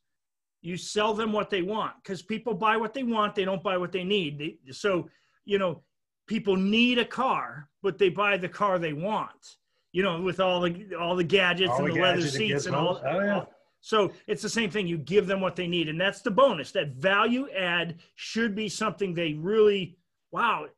You 0.61 0.77
sell 0.77 1.15
them 1.15 1.33
what 1.33 1.51
they 1.51 1.63
want 1.63 1.95
because 2.03 2.23
people 2.23 2.55
buy 2.55 2.77
what 2.77 2.95
they 2.95 3.03
want, 3.03 3.35
they 3.35 3.45
don't 3.45 3.63
buy 3.63 3.77
what 3.77 3.91
they 3.91 4.05
need. 4.05 4.39
They, 4.39 4.73
so, 4.73 5.09
you 5.45 5.59
know, 5.59 5.83
people 6.27 6.57
need 6.57 6.99
a 6.99 7.05
car, 7.05 7.69
but 7.83 7.99
they 7.99 8.09
buy 8.11 8.37
the 8.37 8.49
car 8.49 8.79
they 8.79 8.93
want. 8.93 9.57
You 9.93 10.03
know, 10.03 10.23
with 10.23 10.39
all 10.41 10.61
the 10.61 10.95
all 10.95 11.17
the 11.17 11.25
gadgets 11.25 11.71
All 11.73 11.79
and 11.79 11.89
the 11.89 11.95
the, 11.95 12.01
leather 12.01 12.17
gadgets 12.19 12.37
and 12.37 12.49
seats 12.49 12.67
and 12.67 12.77
all. 12.77 13.03
Oh, 13.05 13.21
yeah. 13.21 13.45
So 13.81 14.13
it's 14.29 14.41
the 14.43 14.49
same 14.49 14.71
thing. 14.71 14.87
You 14.87 14.97
give 14.97 15.27
them 15.27 15.41
what 15.41 15.57
they 15.57 15.67
need, 15.67 15.89
and 15.89 16.01
that's 16.01 16.23
the 16.23 16.31
bonus. 16.31 16.71
That 16.71 16.91
value 16.93 17.51
add 17.51 17.99
should 18.15 18.55
be 18.55 18.69
something 18.69 19.13
they 19.15 19.35
really. 19.35 19.99
Wow, 20.31 20.69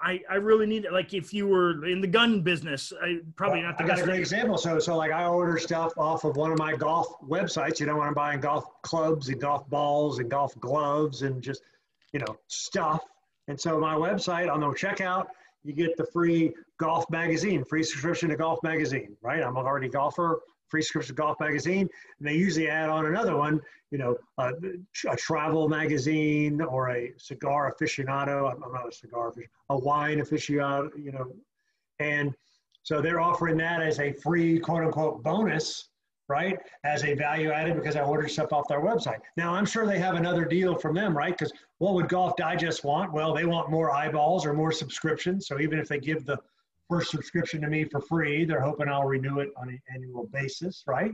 I 0.00 0.20
I 0.30 0.34
really 0.36 0.66
need 0.66 0.84
it. 0.84 0.92
Like 0.92 1.14
if 1.14 1.32
you 1.32 1.46
were 1.46 1.84
in 1.86 2.00
the 2.00 2.06
gun 2.06 2.42
business, 2.42 2.92
I 3.02 3.20
probably 3.36 3.60
Well, 3.60 3.68
not 3.68 3.78
the 3.78 3.84
I 3.84 3.86
got 3.88 3.98
a 4.00 4.02
great 4.02 4.20
example. 4.20 4.58
So, 4.58 4.78
so 4.78 4.96
like 4.96 5.12
I 5.12 5.24
order 5.26 5.58
stuff 5.58 5.92
off 5.96 6.24
of 6.24 6.36
one 6.36 6.52
of 6.52 6.58
my 6.58 6.74
golf 6.74 7.08
websites. 7.22 7.80
You 7.80 7.86
know, 7.86 7.96
when 7.96 8.08
I'm 8.08 8.14
buying 8.14 8.40
golf 8.40 8.64
clubs 8.82 9.28
and 9.28 9.40
golf 9.40 9.68
balls 9.68 10.18
and 10.18 10.30
golf 10.30 10.58
gloves 10.60 11.22
and 11.22 11.42
just, 11.42 11.62
you 12.12 12.20
know, 12.20 12.36
stuff. 12.48 13.02
And 13.48 13.60
so 13.60 13.78
my 13.80 13.94
website 13.94 14.52
on 14.52 14.60
the 14.60 14.66
checkout, 14.68 15.26
you 15.64 15.72
get 15.72 15.96
the 15.96 16.06
free 16.06 16.52
golf 16.78 17.08
magazine, 17.10 17.64
free 17.64 17.82
subscription 17.82 18.28
to 18.30 18.36
golf 18.36 18.62
magazine, 18.62 19.16
right? 19.22 19.42
I'm 19.42 19.56
already 19.56 19.88
golfer, 19.88 20.40
free 20.80 21.14
golf 21.14 21.38
magazine. 21.38 21.88
And 22.18 22.28
they 22.28 22.34
usually 22.34 22.68
add 22.68 22.88
on 22.88 23.06
another 23.06 23.36
one, 23.36 23.60
you 23.90 23.98
know, 23.98 24.16
uh, 24.38 24.52
a, 24.64 25.12
a 25.12 25.16
travel 25.16 25.68
magazine 25.68 26.60
or 26.62 26.90
a 26.90 27.12
cigar 27.18 27.72
aficionado. 27.72 28.50
I'm 28.50 28.72
not 28.72 28.88
a 28.88 28.92
cigar 28.92 29.30
aficionado, 29.30 29.48
a 29.68 29.78
wine 29.78 30.18
aficionado, 30.18 30.90
you 30.96 31.12
know, 31.12 31.32
and 32.00 32.34
so 32.82 33.00
they're 33.00 33.20
offering 33.20 33.56
that 33.58 33.80
as 33.80 34.00
a 34.00 34.12
free 34.12 34.58
quote 34.58 34.82
unquote 34.82 35.22
bonus, 35.22 35.88
right? 36.28 36.58
As 36.84 37.04
a 37.04 37.14
value 37.14 37.50
added 37.52 37.76
because 37.76 37.96
I 37.96 38.00
ordered 38.00 38.30
stuff 38.30 38.52
off 38.52 38.66
their 38.68 38.80
website. 38.80 39.18
Now 39.36 39.54
I'm 39.54 39.66
sure 39.66 39.86
they 39.86 39.98
have 39.98 40.16
another 40.16 40.44
deal 40.44 40.76
from 40.76 40.94
them, 40.94 41.16
right? 41.16 41.36
Because 41.36 41.52
what 41.78 41.94
would 41.94 42.08
Golf 42.08 42.36
Digest 42.36 42.84
want? 42.84 43.12
Well, 43.12 43.34
they 43.34 43.44
want 43.44 43.70
more 43.70 43.92
eyeballs 43.92 44.44
or 44.44 44.52
more 44.52 44.72
subscriptions. 44.72 45.46
So 45.46 45.60
even 45.60 45.78
if 45.78 45.88
they 45.88 45.98
give 45.98 46.24
the 46.24 46.38
first 46.92 47.10
subscription 47.10 47.60
to 47.62 47.68
me 47.68 47.84
for 47.84 48.00
free, 48.00 48.44
they're 48.44 48.60
hoping 48.60 48.88
I'll 48.88 49.04
renew 49.04 49.38
it 49.38 49.50
on 49.56 49.68
an 49.68 49.80
annual 49.94 50.26
basis, 50.32 50.84
right? 50.86 51.12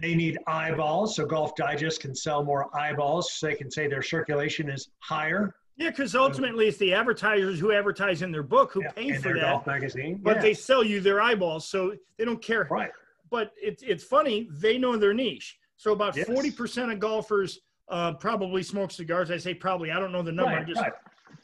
They 0.00 0.14
need 0.14 0.38
eyeballs, 0.46 1.16
so 1.16 1.26
Golf 1.26 1.56
Digest 1.56 2.00
can 2.00 2.14
sell 2.14 2.44
more 2.44 2.74
eyeballs 2.76 3.32
so 3.32 3.48
they 3.48 3.54
can 3.56 3.68
say 3.70 3.88
their 3.88 4.02
circulation 4.02 4.70
is 4.70 4.90
higher. 5.00 5.52
Yeah, 5.76 5.90
because 5.90 6.14
ultimately 6.14 6.68
it's 6.68 6.78
the 6.78 6.94
advertisers 6.94 7.58
who 7.58 7.72
advertise 7.72 8.22
in 8.22 8.30
their 8.30 8.42
book 8.44 8.72
who 8.72 8.82
Yeah, 8.82 8.90
pay 8.92 9.12
for 9.14 9.32
that, 9.34 9.40
golf 9.40 9.66
magazine. 9.66 10.20
but 10.22 10.36
Yeah, 10.36 10.42
they 10.42 10.54
sell 10.54 10.84
you 10.84 11.00
their 11.00 11.20
eyeballs, 11.20 11.66
so 11.68 11.96
they 12.16 12.24
don't 12.24 12.42
care. 12.42 12.68
right. 12.70 12.90
But 13.30 13.52
it's 13.60 13.82
it's 13.82 14.02
funny 14.04 14.48
they 14.50 14.78
know 14.78 14.96
their 14.96 15.12
niche. 15.14 15.58
So 15.76 15.92
about 15.92 16.16
Yes. 16.16 16.26
forty 16.26 16.50
percent 16.50 16.90
of 16.90 16.98
golfers 16.98 17.60
uh, 17.88 18.14
probably 18.14 18.62
smoke 18.62 18.90
cigars. 18.90 19.30
I 19.30 19.36
say 19.36 19.52
probably. 19.54 19.90
I 19.90 19.98
don't 19.98 20.12
know 20.12 20.22
the 20.22 20.32
number. 20.32 20.56
Right, 20.56 20.66
just 20.66 20.80
right. 20.80 20.92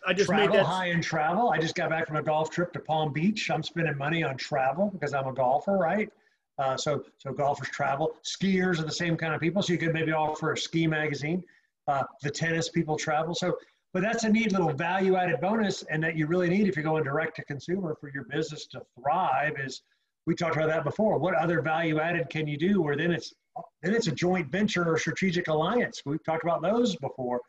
I 0.06 0.12
just 0.12 0.28
travel, 0.28 0.48
made 0.48 0.56
that. 0.56 0.66
high 0.66 0.90
end 0.90 1.02
travel. 1.02 1.50
I 1.50 1.58
just 1.58 1.74
got 1.74 1.90
back 1.90 2.06
from 2.06 2.16
a 2.16 2.22
golf 2.22 2.50
trip 2.50 2.72
to 2.74 2.80
Palm 2.80 3.12
Beach. 3.12 3.50
I'm 3.50 3.62
spending 3.62 3.96
money 3.96 4.22
on 4.22 4.36
travel 4.36 4.90
because 4.90 5.14
I'm 5.14 5.26
a 5.26 5.32
golfer, 5.32 5.76
right? 5.76 6.10
Uh, 6.58 6.76
so, 6.76 7.02
so 7.18 7.32
golfers 7.32 7.68
travel. 7.68 8.14
Skiers 8.22 8.78
are 8.78 8.84
the 8.84 8.92
same 8.92 9.16
kind 9.16 9.34
of 9.34 9.40
people. 9.40 9.62
So 9.62 9.72
you 9.72 9.78
could 9.78 9.92
maybe 9.92 10.12
offer 10.12 10.52
a 10.52 10.56
ski 10.56 10.86
magazine. 10.86 11.42
Uh, 11.88 12.04
the 12.22 12.30
tennis 12.30 12.68
people 12.68 12.96
travel. 12.96 13.34
So, 13.34 13.56
but 13.92 14.02
that's 14.02 14.24
a 14.24 14.28
neat 14.28 14.52
little 14.52 14.72
value 14.72 15.16
added 15.16 15.40
bonus, 15.40 15.82
and 15.84 16.02
that 16.02 16.16
you 16.16 16.26
really 16.26 16.48
need 16.48 16.68
if 16.68 16.76
you're 16.76 16.84
going 16.84 17.04
direct 17.04 17.36
to 17.36 17.44
consumer 17.44 17.96
for 18.00 18.10
your 18.12 18.24
business 18.24 18.66
to 18.68 18.82
thrive. 19.00 19.54
Is 19.58 19.82
we 20.26 20.34
talked 20.34 20.56
about 20.56 20.68
that 20.68 20.84
before. 20.84 21.18
What 21.18 21.34
other 21.34 21.60
value 21.60 22.00
added 22.00 22.30
can 22.30 22.46
you 22.46 22.56
do? 22.56 22.82
Where 22.82 22.96
then 22.96 23.12
it's 23.12 23.34
then 23.82 23.94
it's 23.94 24.06
a 24.08 24.12
joint 24.12 24.50
venture 24.50 24.88
or 24.90 24.98
strategic 24.98 25.48
alliance. 25.48 26.02
We've 26.04 26.24
talked 26.24 26.42
about 26.42 26.62
those 26.62 26.96
before 26.96 27.40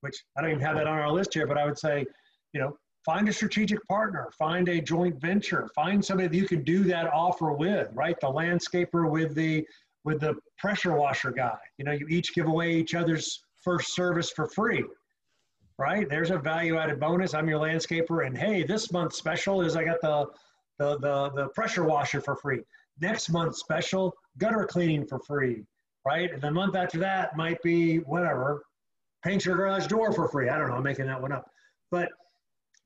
which 0.00 0.16
I 0.36 0.42
don't 0.42 0.50
even 0.50 0.62
have 0.62 0.76
that 0.76 0.86
on 0.86 0.98
our 0.98 1.10
list 1.10 1.34
here, 1.34 1.46
but 1.46 1.58
I 1.58 1.64
would 1.64 1.78
say, 1.78 2.04
you 2.52 2.60
know, 2.60 2.76
find 3.04 3.28
a 3.28 3.32
strategic 3.32 3.86
partner, 3.86 4.28
find 4.38 4.68
a 4.68 4.80
joint 4.80 5.20
venture, 5.20 5.68
find 5.74 6.04
somebody 6.04 6.28
that 6.28 6.36
you 6.36 6.46
can 6.46 6.62
do 6.62 6.84
that 6.84 7.12
offer 7.12 7.52
with, 7.52 7.88
right? 7.94 8.18
The 8.20 8.26
landscaper 8.26 9.10
with 9.10 9.34
the 9.34 9.66
with 10.04 10.20
the 10.20 10.34
pressure 10.58 10.94
washer 10.94 11.30
guy. 11.30 11.58
You 11.78 11.84
know, 11.84 11.92
you 11.92 12.06
each 12.08 12.34
give 12.34 12.46
away 12.46 12.72
each 12.72 12.94
other's 12.94 13.42
first 13.62 13.94
service 13.94 14.30
for 14.30 14.48
free. 14.48 14.84
Right? 15.78 16.08
There's 16.08 16.30
a 16.30 16.38
value 16.38 16.76
added 16.76 17.00
bonus. 17.00 17.32
I'm 17.32 17.48
your 17.48 17.58
landscaper, 17.58 18.26
and 18.26 18.36
hey, 18.36 18.64
this 18.64 18.92
month's 18.92 19.16
special 19.16 19.62
is 19.62 19.76
I 19.76 19.84
got 19.84 20.00
the 20.02 20.26
the 20.78 20.98
the, 20.98 21.30
the 21.34 21.48
pressure 21.48 21.84
washer 21.84 22.20
for 22.20 22.36
free. 22.36 22.60
Next 23.00 23.30
month's 23.30 23.60
special, 23.60 24.14
gutter 24.36 24.66
cleaning 24.66 25.06
for 25.06 25.18
free. 25.20 25.64
Right? 26.06 26.32
And 26.32 26.42
the 26.42 26.50
month 26.50 26.76
after 26.76 26.98
that 26.98 27.36
might 27.36 27.62
be 27.62 27.98
whatever, 27.98 28.62
paint 29.24 29.44
your 29.44 29.56
garage 29.56 29.86
door 29.86 30.12
for 30.12 30.28
free. 30.28 30.48
I 30.48 30.58
don't 30.58 30.68
know, 30.68 30.76
I'm 30.76 30.82
making 30.82 31.06
that 31.06 31.20
one 31.20 31.32
up. 31.32 31.50
But 31.90 32.10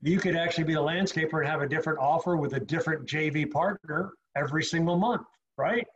you 0.03 0.19
could 0.19 0.37
actually 0.37 0.65
be 0.65 0.75
a 0.75 0.79
landscaper 0.79 1.41
and 1.41 1.49
have 1.49 1.63
a 1.63 1.69
different 1.69 1.99
offer 1.99 2.37
with 2.37 2.55
a 2.55 2.61
different 2.61 3.07
JV 3.07 3.51
partner 3.51 4.13
every 4.37 4.63
single 4.63 4.97
month, 4.97 5.27
right? 5.57 5.87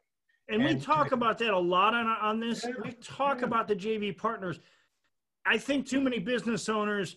And 0.48 0.64
we 0.64 0.76
talk 0.76 1.12
about 1.12 1.38
that 1.38 1.52
a 1.52 1.58
lot 1.58 1.92
on, 1.92 2.06
on 2.06 2.40
this. 2.40 2.64
Yeah, 2.64 2.72
we 2.82 2.92
talk 2.92 3.40
yeah. 3.40 3.46
about 3.46 3.68
the 3.68 3.76
JV 3.76 4.16
partners. 4.16 4.60
I 5.44 5.58
think 5.58 5.86
too 5.86 6.00
many 6.00 6.18
business 6.18 6.68
owners 6.68 7.16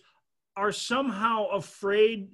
are 0.56 0.72
somehow 0.72 1.46
afraid 1.46 2.28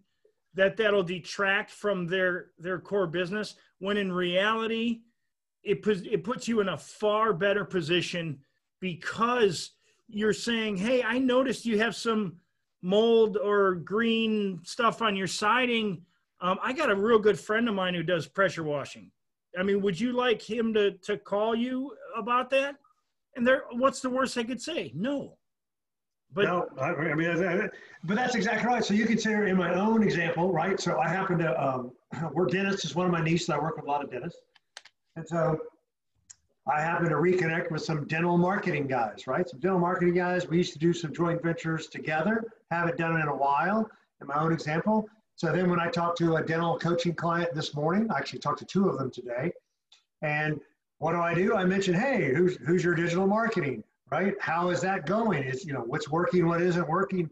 that 0.55 0.77
that'll 0.77 1.05
detract 1.05 1.71
from 1.71 2.07
their 2.07 2.47
their 2.59 2.81
core 2.81 3.07
business 3.07 3.55
when 3.79 3.97
in 3.97 4.13
reality 4.13 5.01
it 5.63 5.83
puts 5.83 6.01
it 6.01 6.25
puts 6.25 6.49
you 6.49 6.61
in 6.61 6.71
a 6.71 6.77
far 6.77 7.33
better 7.33 7.65
position 7.65 8.39
because 8.81 9.73
you're 10.09 10.33
saying 10.33 10.77
hey 10.77 11.03
i 11.03 11.19
noticed 11.19 11.67
you 11.67 11.79
have 11.79 11.95
some 11.95 12.37
mold 12.83 13.37
or 13.37 13.75
green 13.77 14.61
stuff 14.63 15.03
on 15.03 15.17
your 15.17 15.27
siding. 15.27 16.03
Um, 16.41 16.59
i 16.63 16.73
got 16.73 16.91
a 16.91 16.95
real 16.95 17.19
good 17.19 17.39
friend 17.39 17.69
of 17.69 17.75
mine 17.75 17.95
who 17.95 18.03
does 18.03 18.27
pressure 18.27 18.63
washing. 18.63 19.11
I 19.59 19.63
mean 19.63 19.81
would 19.83 19.99
you 19.99 20.13
like 20.13 20.41
him 20.41 20.73
to 20.75 20.93
to 20.93 21.19
call 21.19 21.55
you 21.55 21.93
about 22.17 22.51
that? 22.51 22.77
And 23.37 23.47
there 23.47 23.65
what's 23.73 24.01
the 24.01 24.11
worst 24.11 24.39
i 24.39 24.45
could 24.45 24.61
say? 24.61 24.93
No. 24.95 25.37
But 26.31 26.45
no, 26.45 26.69
I, 26.79 26.91
I 26.91 27.15
mean, 27.15 27.71
but 28.05 28.17
that's 28.17 28.35
exactly 28.35 28.69
right. 28.69 28.85
So 28.85 28.93
you 28.93 29.07
consider 29.07 29.47
in 29.47 29.57
my 29.57 29.73
own 29.73 30.03
example, 30.03 30.53
right? 30.53 30.79
So 30.79 30.99
I 30.99 31.09
happen 31.09 31.39
to 31.39 31.67
um, 31.67 31.93
work 32.35 32.51
dentist 32.51 32.85
is 32.85 32.95
one 32.95 33.07
of 33.07 33.13
my 33.13 33.23
nieces. 33.23 33.49
I 33.49 33.59
work 33.59 33.77
with 33.77 33.87
a 33.87 33.89
lot 33.89 34.05
of 34.05 34.11
dentists, 34.11 34.39
and 35.17 35.27
so 35.27 35.59
I 36.69 36.81
happen 36.81 37.09
to 37.09 37.17
reconnect 37.17 37.71
with 37.71 37.83
some 37.83 38.07
dental 38.07 38.37
marketing 38.37 38.87
guys, 38.87 39.27
right? 39.27 39.49
Some 39.49 39.61
dental 39.61 39.79
marketing 39.79 40.15
guys. 40.15 40.49
We 40.49 40.59
used 40.59 40.73
to 40.75 40.79
do 40.79 40.93
some 40.93 41.15
joint 41.15 41.43
ventures 41.43 41.87
together. 41.87 42.45
Haven't 42.71 42.99
done 42.99 43.17
it 43.17 43.21
in 43.21 43.29
a 43.29 43.37
while. 43.37 43.89
In 44.21 44.27
my 44.27 44.39
own 44.41 44.53
example. 44.53 45.09
So 45.37 45.53
then 45.53 45.71
when 45.71 45.81
I 45.81 45.89
talked 45.89 46.19
to 46.19 46.37
a 46.37 46.43
dental 46.43 46.79
coaching 46.79 47.15
client 47.15 47.55
this 47.55 47.75
morning, 47.75 48.11
I 48.11 48.19
actually 48.19 48.41
talked 48.41 48.59
to 48.59 48.65
two 48.65 48.89
of 48.89 48.99
them 48.99 49.11
today, 49.11 49.53
and 50.23 50.61
what 50.99 51.13
do 51.13 51.19
I 51.19 51.33
do? 51.33 51.55
I 51.55 51.65
mentioned, 51.65 51.97
hey, 51.97 52.35
who's 52.35 52.57
who's 52.67 52.83
your 52.83 52.97
digital 52.97 53.29
marketing? 53.29 53.85
right? 54.11 54.35
How 54.41 54.71
is 54.71 54.81
that 54.81 55.07
going? 55.07 55.43
Is 55.43 55.65
you 55.65 55.73
know 55.73 55.85
what's 55.87 56.09
working, 56.09 56.47
what 56.47 56.61
isn't 56.63 56.89
working? 56.89 57.29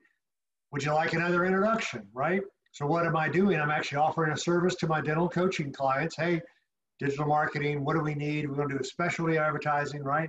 Would 0.72 0.84
you 0.84 0.92
like 0.92 1.12
another 1.14 1.44
introduction, 1.44 2.06
right? 2.12 2.42
So 2.72 2.86
what 2.86 3.06
am 3.06 3.16
I 3.16 3.28
doing? 3.28 3.58
I'm 3.58 3.70
actually 3.70 3.98
offering 3.98 4.32
a 4.32 4.36
service 4.36 4.74
to 4.76 4.86
my 4.86 5.00
dental 5.00 5.28
coaching 5.28 5.72
clients. 5.72 6.16
Hey, 6.16 6.42
digital 6.98 7.26
marketing, 7.26 7.84
what 7.84 7.94
do 7.94 8.00
we 8.00 8.14
need? 8.14 8.48
We're 8.48 8.56
going 8.56 8.68
to 8.68 8.74
do 8.76 8.80
a 8.80 8.84
specialty 8.84 9.38
advertising, 9.38 10.02
right? 10.02 10.28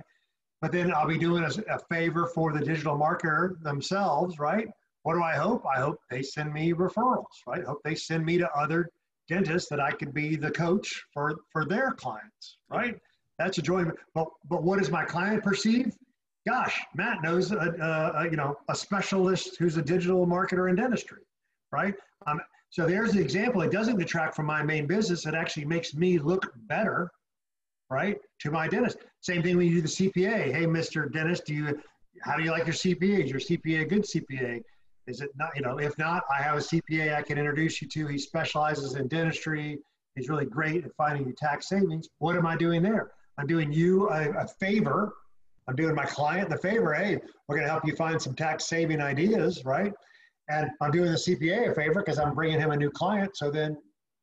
But 0.60 0.72
then 0.72 0.92
I'll 0.92 1.06
be 1.06 1.18
doing 1.18 1.44
a, 1.44 1.74
a 1.74 1.78
favor 1.90 2.26
for 2.26 2.52
the 2.52 2.60
digital 2.60 2.96
marketer 2.96 3.60
themselves, 3.62 4.38
right? 4.38 4.66
What 5.02 5.14
do 5.14 5.22
I 5.22 5.34
hope? 5.34 5.64
I 5.66 5.78
hope 5.78 5.98
they 6.10 6.22
send 6.22 6.52
me 6.52 6.72
referrals, 6.72 7.24
right? 7.46 7.64
Hope 7.64 7.80
they 7.84 7.94
send 7.94 8.24
me 8.24 8.38
to 8.38 8.50
other 8.52 8.90
dentists 9.28 9.68
that 9.70 9.80
I 9.80 9.92
could 9.92 10.12
be 10.12 10.36
the 10.36 10.50
coach 10.50 11.02
for 11.12 11.36
for 11.52 11.64
their 11.64 11.92
clients, 11.92 12.58
right? 12.70 12.98
That's 13.38 13.58
a 13.58 13.62
joy. 13.62 13.84
But 14.14 14.26
but 14.50 14.64
what 14.64 14.78
does 14.78 14.90
my 14.90 15.04
client 15.04 15.44
perceive? 15.44 15.92
gosh, 16.48 16.80
Matt 16.94 17.22
knows 17.22 17.52
a, 17.52 17.56
a, 17.56 18.22
a, 18.22 18.30
you 18.30 18.36
know 18.36 18.56
a 18.68 18.74
specialist 18.74 19.56
who's 19.58 19.76
a 19.76 19.82
digital 19.82 20.26
marketer 20.26 20.70
in 20.70 20.76
dentistry, 20.76 21.22
right? 21.72 21.94
Um, 22.26 22.40
so 22.70 22.86
there's 22.86 23.12
the 23.12 23.20
example. 23.20 23.62
It 23.62 23.72
doesn't 23.72 23.98
detract 23.98 24.34
from 24.34 24.46
my 24.46 24.62
main 24.62 24.86
business. 24.86 25.26
It 25.26 25.34
actually 25.34 25.64
makes 25.64 25.94
me 25.94 26.18
look 26.18 26.52
better, 26.68 27.10
right, 27.90 28.18
to 28.40 28.50
my 28.50 28.68
dentist. 28.68 28.98
Same 29.20 29.42
thing 29.42 29.56
when 29.56 29.66
you 29.66 29.76
do 29.76 29.82
the 29.82 29.88
CPA. 29.88 30.52
Hey, 30.52 30.66
Mr. 30.66 31.10
Dentist, 31.10 31.46
do 31.46 31.54
you 31.54 31.80
how 32.22 32.36
do 32.36 32.42
you 32.42 32.50
like 32.50 32.66
your 32.66 32.74
CPA? 32.74 33.24
Is 33.24 33.30
your 33.30 33.40
CPA 33.40 33.82
a 33.82 33.84
good 33.84 34.02
CPA? 34.02 34.60
Is 35.06 35.20
it 35.20 35.30
not? 35.36 35.54
You 35.54 35.62
know, 35.62 35.78
if 35.78 35.96
not, 35.98 36.24
I 36.30 36.42
have 36.42 36.56
a 36.56 36.60
CPA 36.60 37.14
I 37.14 37.22
can 37.22 37.38
introduce 37.38 37.80
you 37.80 37.88
to. 37.88 38.06
He 38.08 38.18
specializes 38.18 38.94
in 38.96 39.08
dentistry. 39.08 39.78
He's 40.16 40.28
really 40.28 40.46
great 40.46 40.84
at 40.84 40.94
finding 40.96 41.26
you 41.26 41.32
tax 41.32 41.68
savings. 41.68 42.08
What 42.18 42.36
am 42.36 42.44
I 42.44 42.56
doing 42.56 42.82
there? 42.82 43.12
I'm 43.38 43.46
doing 43.46 43.72
you 43.72 44.10
a, 44.10 44.30
a 44.30 44.48
favor 44.60 45.14
I'm 45.68 45.76
doing 45.76 45.94
my 45.94 46.06
client 46.06 46.48
the 46.48 46.56
favor. 46.56 46.94
Hey, 46.94 47.18
we're 47.46 47.56
going 47.56 47.66
to 47.66 47.70
help 47.70 47.86
you 47.86 47.94
find 47.94 48.20
some 48.20 48.34
tax 48.34 48.64
saving 48.64 49.02
ideas, 49.02 49.64
right? 49.66 49.92
And 50.48 50.70
I'm 50.80 50.90
doing 50.90 51.10
the 51.10 51.18
CPA 51.18 51.70
a 51.70 51.74
favor 51.74 52.02
because 52.02 52.18
I'm 52.18 52.34
bringing 52.34 52.60
him 52.60 52.70
a 52.70 52.76
new 52.76 52.90
client. 52.90 53.36
So 53.36 53.50
then 53.50 53.76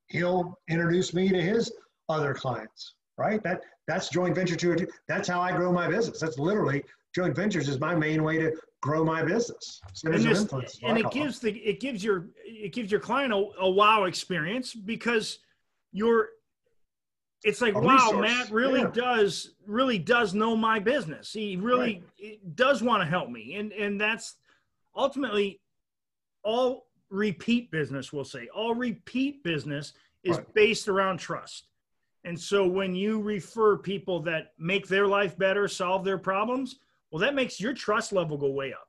he'll 0.08 0.58
introduce 0.70 1.13
me 1.13 1.29
to 1.29 1.41
his 1.41 1.72
other 2.10 2.34
clients, 2.34 2.96
right? 3.17 3.41
That 3.44 3.62
that's 3.88 4.10
joint 4.10 4.36
venture 4.36 4.55
to 4.55 4.88
that's 5.08 5.27
how 5.27 5.41
I 5.41 5.51
grow 5.51 5.72
my 5.72 5.88
business. 5.88 6.20
That's 6.20 6.39
literally 6.39 6.84
joint 7.13 7.36
ventures 7.36 7.70
is 7.70 7.79
my 7.79 7.96
main 7.96 8.24
way 8.24 8.38
to 8.38 8.51
grow 8.82 9.03
my 9.03 9.24
business. 9.24 9.82
And, 10.03 10.13
this, 10.13 10.79
and 10.84 10.98
it 10.98 11.10
gives 11.12 11.39
the 11.39 11.51
it 11.51 11.79
gives 11.79 12.03
your 12.03 12.27
it 12.44 12.74
gives 12.74 12.91
your 12.91 13.00
client 13.00 13.34
a, 13.34 13.46
a 13.60 13.70
wow 13.70 14.03
experience 14.03 14.74
because 14.74 15.39
you're 15.91 16.29
it's 17.44 17.62
like 17.62 17.75
wow 17.75 18.12
resource. 18.12 18.22
matt 18.22 18.51
really 18.51 18.82
yeah. 18.82 18.91
does 18.94 19.51
really 19.65 20.00
does 20.00 20.34
know 20.34 20.55
my 20.55 20.79
business 20.79 21.32
he 21.32 21.58
really 21.58 22.03
right. 22.20 22.55
does 22.55 22.82
want 22.82 23.01
to 23.01 23.08
help 23.08 23.29
me 23.29 23.55
and 23.55 23.72
and 23.72 24.01
that's 24.01 24.36
ultimately 24.96 25.60
all 26.46 26.88
repeat 27.10 27.70
business 27.72 28.14
we'll 28.14 28.24
say 28.24 28.48
all 28.56 28.74
repeat 28.74 29.44
business 29.44 29.94
is 30.24 30.38
right. 30.38 30.54
based 30.54 30.88
around 30.88 31.18
trust 31.18 31.68
and 32.24 32.40
so 32.40 32.66
when 32.66 32.96
you 32.96 33.22
refer 33.22 33.78
people 33.78 34.20
that 34.20 34.54
make 34.58 34.88
their 34.88 35.06
life 35.06 35.38
better 35.38 35.68
solve 35.68 36.06
their 36.06 36.18
problems 36.18 36.78
well 37.12 37.20
that 37.20 37.36
makes 37.36 37.60
your 37.60 37.74
trust 37.74 38.14
level 38.14 38.38
go 38.38 38.50
way 38.50 38.72
up 38.72 38.88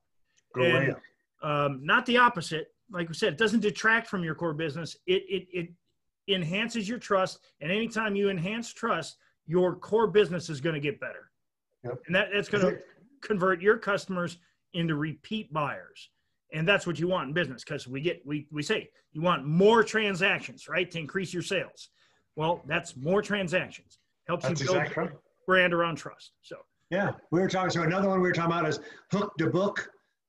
go 0.54 0.62
and, 0.62 0.74
way 0.74 0.90
up 0.92 1.00
um, 1.42 1.80
not 1.82 2.06
the 2.06 2.16
opposite 2.16 2.68
like 2.90 3.08
we 3.08 3.14
said 3.14 3.32
it 3.32 3.38
doesn't 3.38 3.60
detract 3.60 4.06
from 4.06 4.22
your 4.22 4.34
core 4.34 4.54
business 4.54 4.96
it 5.06 5.22
it, 5.28 5.46
it 5.52 5.68
enhances 6.28 6.88
your 6.88 6.98
trust. 6.98 7.40
And 7.60 7.70
anytime 7.70 8.16
you 8.16 8.30
enhance 8.30 8.72
trust, 8.72 9.16
your 9.46 9.76
core 9.76 10.06
business 10.06 10.50
is 10.50 10.60
going 10.60 10.74
to 10.74 10.80
get 10.80 11.00
better. 11.00 11.30
Yep. 11.84 11.98
And 12.06 12.16
that, 12.16 12.28
that's 12.32 12.48
going 12.48 12.64
to 12.64 12.78
convert 13.20 13.60
your 13.60 13.78
customers 13.78 14.38
into 14.74 14.96
repeat 14.96 15.52
buyers. 15.52 16.10
And 16.52 16.66
that's 16.66 16.86
what 16.86 16.98
you 16.98 17.08
want 17.08 17.28
in 17.28 17.34
business 17.34 17.64
because 17.64 17.88
we 17.88 18.00
get, 18.00 18.22
we, 18.24 18.46
we 18.52 18.62
say 18.62 18.88
you 19.12 19.20
want 19.20 19.44
more 19.44 19.82
transactions, 19.82 20.68
right? 20.68 20.90
To 20.90 20.98
increase 20.98 21.32
your 21.32 21.42
sales. 21.42 21.88
Well, 22.36 22.62
that's 22.66 22.96
more 22.96 23.22
transactions. 23.22 23.98
Helps 24.28 24.46
that's 24.46 24.60
you 24.60 24.66
build 24.66 24.78
exactly 24.78 25.08
brand 25.46 25.72
around 25.72 25.96
trust. 25.96 26.32
So, 26.42 26.56
yeah, 26.90 27.12
we 27.30 27.40
were 27.40 27.48
talking. 27.48 27.70
So, 27.70 27.82
another 27.82 28.08
one 28.08 28.20
we 28.20 28.28
were 28.28 28.34
talking 28.34 28.52
about 28.52 28.68
is 28.68 28.80
hook 29.10 29.32
to 29.38 29.48
book. 29.48 29.88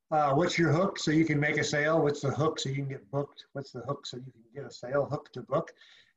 Uh, 0.10 0.34
what's 0.34 0.58
your 0.58 0.72
hook 0.72 0.98
so 0.98 1.12
you 1.12 1.26
can 1.26 1.40
make 1.40 1.58
a 1.58 1.64
sale? 1.64 2.02
What's 2.02 2.22
the 2.22 2.32
hook 2.32 2.60
so 2.60 2.70
you 2.70 2.76
can 2.76 2.88
get 2.88 3.12
booked? 3.12 3.44
What's 3.54 3.72
the 3.72 3.82
hook 3.82 4.06
so 4.06 4.18
you 4.18 4.24
can 4.24 4.42
get 4.56 4.66
a 4.66 4.74
sale? 4.74 5.06
Hook 5.06 5.32
to 5.34 5.42
book. 5.42 5.72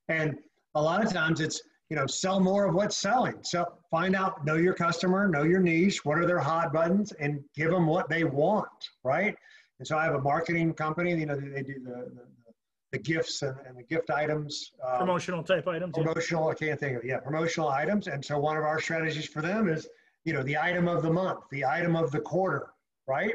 And 0.09 0.39
a 0.77 0.83
lot 0.83 1.05
of 1.05 1.13
times 1.13 1.41
it's, 1.41 1.61
you 1.89 1.97
know, 1.97 2.07
sell 2.07 2.39
more 2.39 2.67
of 2.67 2.75
what's 2.75 2.97
selling. 2.97 3.35
So 3.43 3.67
find 3.91 4.15
out, 4.15 4.45
know 4.47 4.55
your 4.55 4.75
customer, 4.75 5.27
know 5.27 5.43
your 5.43 5.59
niche, 5.59 6.05
what 6.05 6.19
are 6.19 6.27
their 6.27 6.39
hot 6.39 6.73
buttons, 6.73 7.11
and 7.13 7.43
give 7.57 7.71
them 7.73 7.87
what 7.87 8.09
they 8.09 8.23
want, 8.23 8.69
right? 9.03 9.35
And 9.81 9.87
so 9.87 9.97
I 9.97 10.05
have 10.05 10.15
a 10.15 10.21
marketing 10.21 10.75
company, 10.75 11.13
you 11.19 11.25
know, 11.25 11.35
they 11.35 11.63
do 11.63 11.81
the, 11.83 12.11
the, 12.15 12.25
the 12.93 12.99
gifts 12.99 13.41
and, 13.41 13.57
and, 13.67 13.79
the 13.79 13.83
gift 13.83 14.11
items. 14.11 14.73
Um, 14.87 14.99
promotional 14.99 15.43
type 15.43 15.67
items. 15.67 15.95
Promotional, 15.97 16.45
yeah. 16.45 16.51
I 16.51 16.55
can't 16.55 16.79
think 16.79 16.99
of, 16.99 17.05
yeah, 17.05 17.19
promotional 17.19 17.71
items. 17.71 18.07
And 18.07 18.23
so 18.23 18.39
one 18.39 18.59
of 18.59 18.63
our 18.63 18.79
strategies 18.79 19.25
for 19.25 19.41
them 19.41 19.71
is, 19.71 19.89
you 20.27 20.35
know, 20.35 20.43
the 20.43 20.59
item 20.59 20.87
of 20.87 21.03
the 21.03 21.11
month, 21.11 21.41
the 21.51 21.65
item 21.65 21.97
of 21.97 22.11
the 22.11 22.21
quarter, 22.21 22.67
right? 23.09 23.35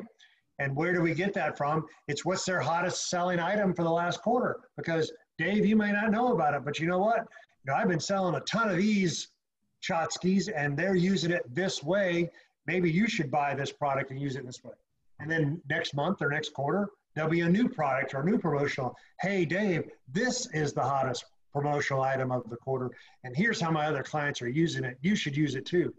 And 0.59 0.75
where 0.75 0.93
do 0.93 1.01
we 1.01 1.15
get 1.15 1.33
that 1.33 1.57
from? 1.57 1.87
It's 2.07 2.23
what's 2.23 2.45
their 2.45 2.59
hottest 2.59 3.09
selling 3.09 3.39
item 3.39 3.73
for 3.73 3.81
the 3.81 3.89
last 3.89 4.21
quarter. 4.21 4.57
Because 4.77 5.11
Dave, 5.39 5.65
you 5.65 5.75
may 5.75 5.91
not 5.91 6.11
know 6.11 6.31
about 6.31 6.53
it, 6.53 6.63
but 6.63 6.79
you 6.79 6.85
know 6.85 6.99
what? 6.99 7.21
You 7.65 7.71
know, 7.71 7.73
I've 7.73 7.87
been 7.87 7.99
selling 7.99 8.35
a 8.35 8.41
ton 8.41 8.69
of 8.69 8.77
these 8.77 9.29
tchotchkes 9.83 10.47
and 10.55 10.77
they're 10.77 10.95
using 10.95 11.31
it 11.31 11.41
this 11.55 11.81
way. 11.81 12.29
Maybe 12.67 12.91
you 12.91 13.07
should 13.07 13.31
buy 13.31 13.55
this 13.55 13.71
product 13.71 14.11
and 14.11 14.21
use 14.21 14.35
it 14.35 14.45
this 14.45 14.63
way. 14.63 14.73
And 15.19 15.29
then 15.29 15.61
next 15.69 15.93
month 15.93 16.21
or 16.21 16.29
next 16.29 16.53
quarter, 16.53 16.89
there'll 17.15 17.29
be 17.29 17.41
a 17.41 17.49
new 17.49 17.69
product 17.69 18.13
or 18.13 18.23
new 18.23 18.37
promotional. 18.37 18.95
Hey, 19.21 19.45
Dave, 19.45 19.89
this 20.11 20.47
is 20.53 20.73
the 20.73 20.83
hottest 20.83 21.25
promotional 21.53 22.01
item 22.01 22.31
of 22.31 22.49
the 22.49 22.57
quarter. 22.57 22.91
And 23.23 23.35
here's 23.35 23.61
how 23.61 23.71
my 23.71 23.85
other 23.85 24.03
clients 24.03 24.41
are 24.41 24.49
using 24.49 24.83
it. 24.83 24.97
You 25.01 25.15
should 25.15 25.35
use 25.37 25.55
it 25.55 25.65
too. 25.65 25.93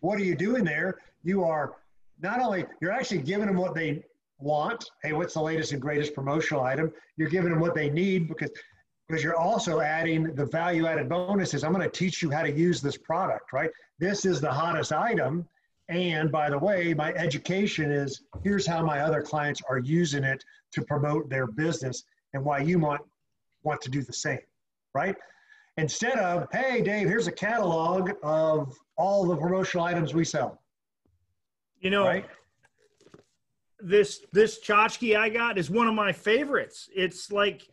What 0.00 0.18
are 0.18 0.24
you 0.24 0.34
doing 0.34 0.64
there? 0.64 0.98
You 1.22 1.44
are 1.44 1.76
not 2.20 2.40
only 2.40 2.66
you're 2.80 2.92
actually 2.92 3.22
giving 3.22 3.46
them 3.46 3.56
what 3.56 3.74
they 3.74 4.02
want. 4.38 4.84
Hey, 5.02 5.12
what's 5.12 5.34
the 5.34 5.42
latest 5.42 5.72
and 5.72 5.80
greatest 5.80 6.14
promotional 6.14 6.64
item? 6.64 6.92
You're 7.16 7.28
giving 7.28 7.50
them 7.50 7.60
what 7.60 7.74
they 7.74 7.88
need 7.88 8.28
because 8.28 8.50
because 9.08 9.24
you're 9.24 9.36
also 9.36 9.80
adding 9.80 10.34
the 10.34 10.46
value 10.46 10.86
added 10.86 11.08
bonuses. 11.08 11.64
I'm 11.64 11.72
going 11.72 11.82
to 11.82 11.90
teach 11.90 12.22
you 12.22 12.30
how 12.30 12.42
to 12.42 12.50
use 12.50 12.80
this 12.80 12.96
product, 12.96 13.52
right? 13.52 13.70
This 13.98 14.24
is 14.24 14.40
the 14.40 14.52
hottest 14.52 14.92
item. 14.92 15.48
And 15.90 16.30
by 16.30 16.48
the 16.48 16.58
way, 16.58 16.94
my 16.94 17.12
education 17.14 17.90
is 17.90 18.22
here's 18.44 18.64
how 18.64 18.84
my 18.84 19.00
other 19.00 19.20
clients 19.20 19.60
are 19.68 19.78
using 19.78 20.22
it 20.22 20.42
to 20.72 20.82
promote 20.82 21.28
their 21.28 21.48
business 21.48 22.04
and 22.32 22.44
why 22.44 22.60
you 22.60 22.78
want 22.78 23.02
want 23.64 23.80
to 23.82 23.90
do 23.90 24.00
the 24.00 24.12
same, 24.12 24.38
right? 24.94 25.16
Instead 25.76 26.18
of, 26.18 26.46
hey, 26.52 26.80
Dave, 26.80 27.08
here's 27.08 27.26
a 27.26 27.32
catalog 27.32 28.12
of 28.22 28.74
all 28.96 29.26
the 29.26 29.36
promotional 29.36 29.84
items 29.84 30.14
we 30.14 30.24
sell. 30.24 30.62
You 31.80 31.90
know, 31.90 32.04
right? 32.04 32.26
this 33.80 34.24
this 34.32 34.60
tchotchke 34.60 35.16
I 35.16 35.28
got 35.28 35.58
is 35.58 35.70
one 35.70 35.88
of 35.88 35.94
my 35.94 36.12
favorites. 36.12 36.88
It's 36.94 37.32
like 37.32 37.68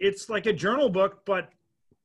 it's 0.00 0.28
like 0.28 0.46
a 0.46 0.52
journal 0.52 0.88
book, 0.88 1.24
but 1.24 1.50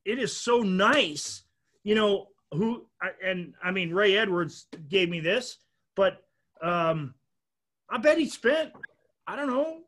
it 0.05 0.19
is 0.19 0.35
so 0.37 0.59
nice. 0.59 1.41
You 1.83 1.95
know 1.95 2.27
who 2.51 2.85
and 3.23 3.53
I 3.63 3.71
mean 3.71 3.93
Ray 3.93 4.17
Edwards 4.17 4.67
gave 4.89 5.09
me 5.09 5.19
this, 5.19 5.57
but 5.95 6.23
um, 6.61 7.13
I 7.89 7.97
bet 7.97 8.17
he 8.17 8.27
spent, 8.27 8.71
I 9.27 9.35
don't 9.35 9.47
know, 9.47 9.81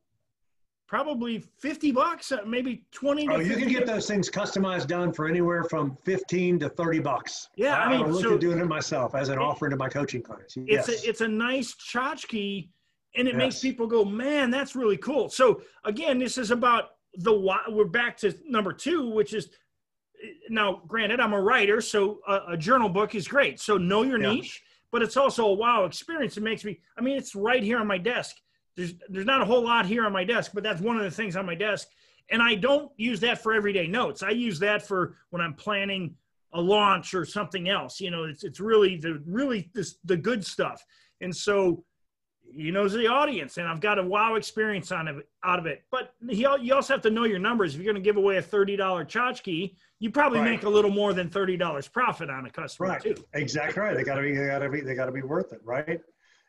probably 0.88 1.40
50 1.40 1.92
bucks, 1.92 2.32
uh, 2.32 2.40
maybe 2.46 2.84
20 2.92 3.28
oh, 3.30 3.40
you 3.40 3.56
can 3.56 3.70
get 3.70 3.86
those 3.86 4.08
things 4.08 4.30
customized 4.30 4.88
done 4.88 5.14
for 5.14 5.28
anywhere 5.28 5.64
from 5.64 5.98
15 6.04 6.60
to 6.60 6.70
30 6.70 7.00
bucks. 7.00 7.48
Yeah, 7.56 7.78
I, 7.78 7.84
I 7.84 7.98
mean, 7.98 8.12
look 8.12 8.24
so, 8.24 8.34
at 8.34 8.42
doing 8.42 8.60
it 8.60 8.66
myself 8.66 9.16
as 9.16 9.30
an 9.30 9.40
it, 9.40 9.42
offering 9.42 9.72
to 9.72 9.78
my 9.78 9.90
coaching 9.90 10.22
clients. 10.22 10.58
Yes. 10.58 10.90
It's 10.90 11.04
a, 11.06 11.10
it's 11.10 11.22
a 11.22 11.28
nice 11.28 11.74
tchotchke 11.76 12.70
and 13.16 13.28
it 13.28 13.36
yes. 13.36 13.38
makes 13.38 13.60
people 13.60 13.88
go, 13.88 14.04
man, 14.04 14.52
that's 14.52 14.76
really 14.76 14.98
cool. 14.98 15.30
So 15.30 15.62
again, 15.86 16.20
this 16.20 16.38
is 16.38 16.52
about 16.52 16.92
the 17.16 17.34
why. 17.34 17.60
We're 17.68 17.86
back 17.86 18.18
to 18.18 18.34
number 18.48 18.74
two, 18.74 19.10
which 19.10 19.34
is 19.34 19.50
now, 20.50 20.82
granted, 20.88 21.20
I'm 21.20 21.34
a 21.34 21.42
writer, 21.42 21.82
so 21.82 22.20
a, 22.28 22.54
a 22.54 22.58
journal 22.58 22.90
book 22.90 23.16
is 23.16 23.28
great. 23.28 23.60
So 23.60 23.78
know 23.78 24.04
your 24.04 24.22
yeah. 24.22 24.34
niche, 24.34 24.64
but 24.92 25.02
it's 25.02 25.18
also 25.18 25.46
a 25.48 25.54
wow 25.54 25.86
experience. 25.86 26.38
It 26.38 26.44
makes 26.44 26.64
me, 26.64 26.80
I 26.98 27.02
mean, 27.02 27.18
it's 27.18 27.36
right 27.36 27.64
here 27.64 27.80
on 27.80 27.88
my 27.88 27.98
desk. 27.98 28.38
There's, 28.76 28.94
there's 29.10 29.26
not 29.26 29.42
a 29.42 29.46
whole 29.46 29.64
lot 29.64 29.86
here 29.86 30.06
on 30.06 30.12
my 30.12 30.24
desk, 30.24 30.52
but 30.54 30.64
that's 30.64 30.82
one 30.82 30.98
of 30.98 31.04
the 31.04 31.12
things 31.12 31.36
on 31.36 31.46
my 31.46 31.56
desk. 31.56 31.88
And 32.30 32.42
I 32.42 32.56
don't 32.56 32.92
use 32.98 33.20
that 33.22 33.42
for 33.42 33.54
everyday 33.54 33.88
notes. 33.88 34.24
I 34.24 34.30
use 34.30 34.60
that 34.60 34.88
for 34.88 35.18
when 35.32 35.42
I'm 35.42 35.54
planning 35.54 36.16
a 36.54 36.62
launch 36.62 37.14
or 37.14 37.26
something 37.26 37.70
else. 37.70 38.00
You 38.00 38.12
know, 38.12 38.24
it's, 38.24 38.44
it's 38.44 38.60
really 38.60 38.98
the, 38.98 39.22
really 39.26 39.70
this, 39.74 39.98
the 40.06 40.18
good 40.18 40.46
stuff. 40.46 40.86
And 41.20 41.36
so 41.36 41.84
he 42.56 42.72
knows 42.72 42.94
the 42.94 43.08
audience 43.08 43.58
and 43.58 43.68
I've 43.68 43.80
got 43.80 44.00
a 44.00 44.04
wow 44.04 44.36
experience 44.36 44.92
on 44.92 45.08
it, 45.08 45.16
out 45.44 45.60
of 45.60 45.66
it. 45.66 45.84
But 45.92 46.14
he, 46.30 46.46
you 46.62 46.74
also 46.74 46.94
have 46.94 47.02
to 47.04 47.10
know 47.10 47.26
your 47.26 47.40
numbers. 47.40 47.74
If 47.76 47.82
you're 47.82 47.94
going 47.94 48.02
to 48.02 48.08
give 48.08 48.18
away 48.18 48.38
a 48.38 48.44
$30 48.44 48.78
tchotchke, 48.78 49.76
you 50.00 50.12
probably 50.12 50.40
right. 50.40 50.52
make 50.52 50.64
a 50.64 50.70
little 50.70 50.92
more 50.92 51.14
than 51.14 51.30
$30 51.30 51.92
profit 51.92 52.30
on 52.30 52.46
a 52.46 52.50
customer 52.50 52.90
right. 52.90 53.02
too. 53.02 53.16
Exactly 53.34 53.82
right. 53.82 53.96
They 53.96 54.04
got 54.04 54.16
to 54.16 54.22
be, 54.22 54.36
they 54.36 54.48
got 54.48 54.60
to 54.60 54.70
be, 54.70 54.82
they 54.82 54.96
got 54.96 55.06
to 55.06 55.12
be 55.12 55.22
worth 55.22 55.54
it. 55.54 55.62
Right. 55.64 56.00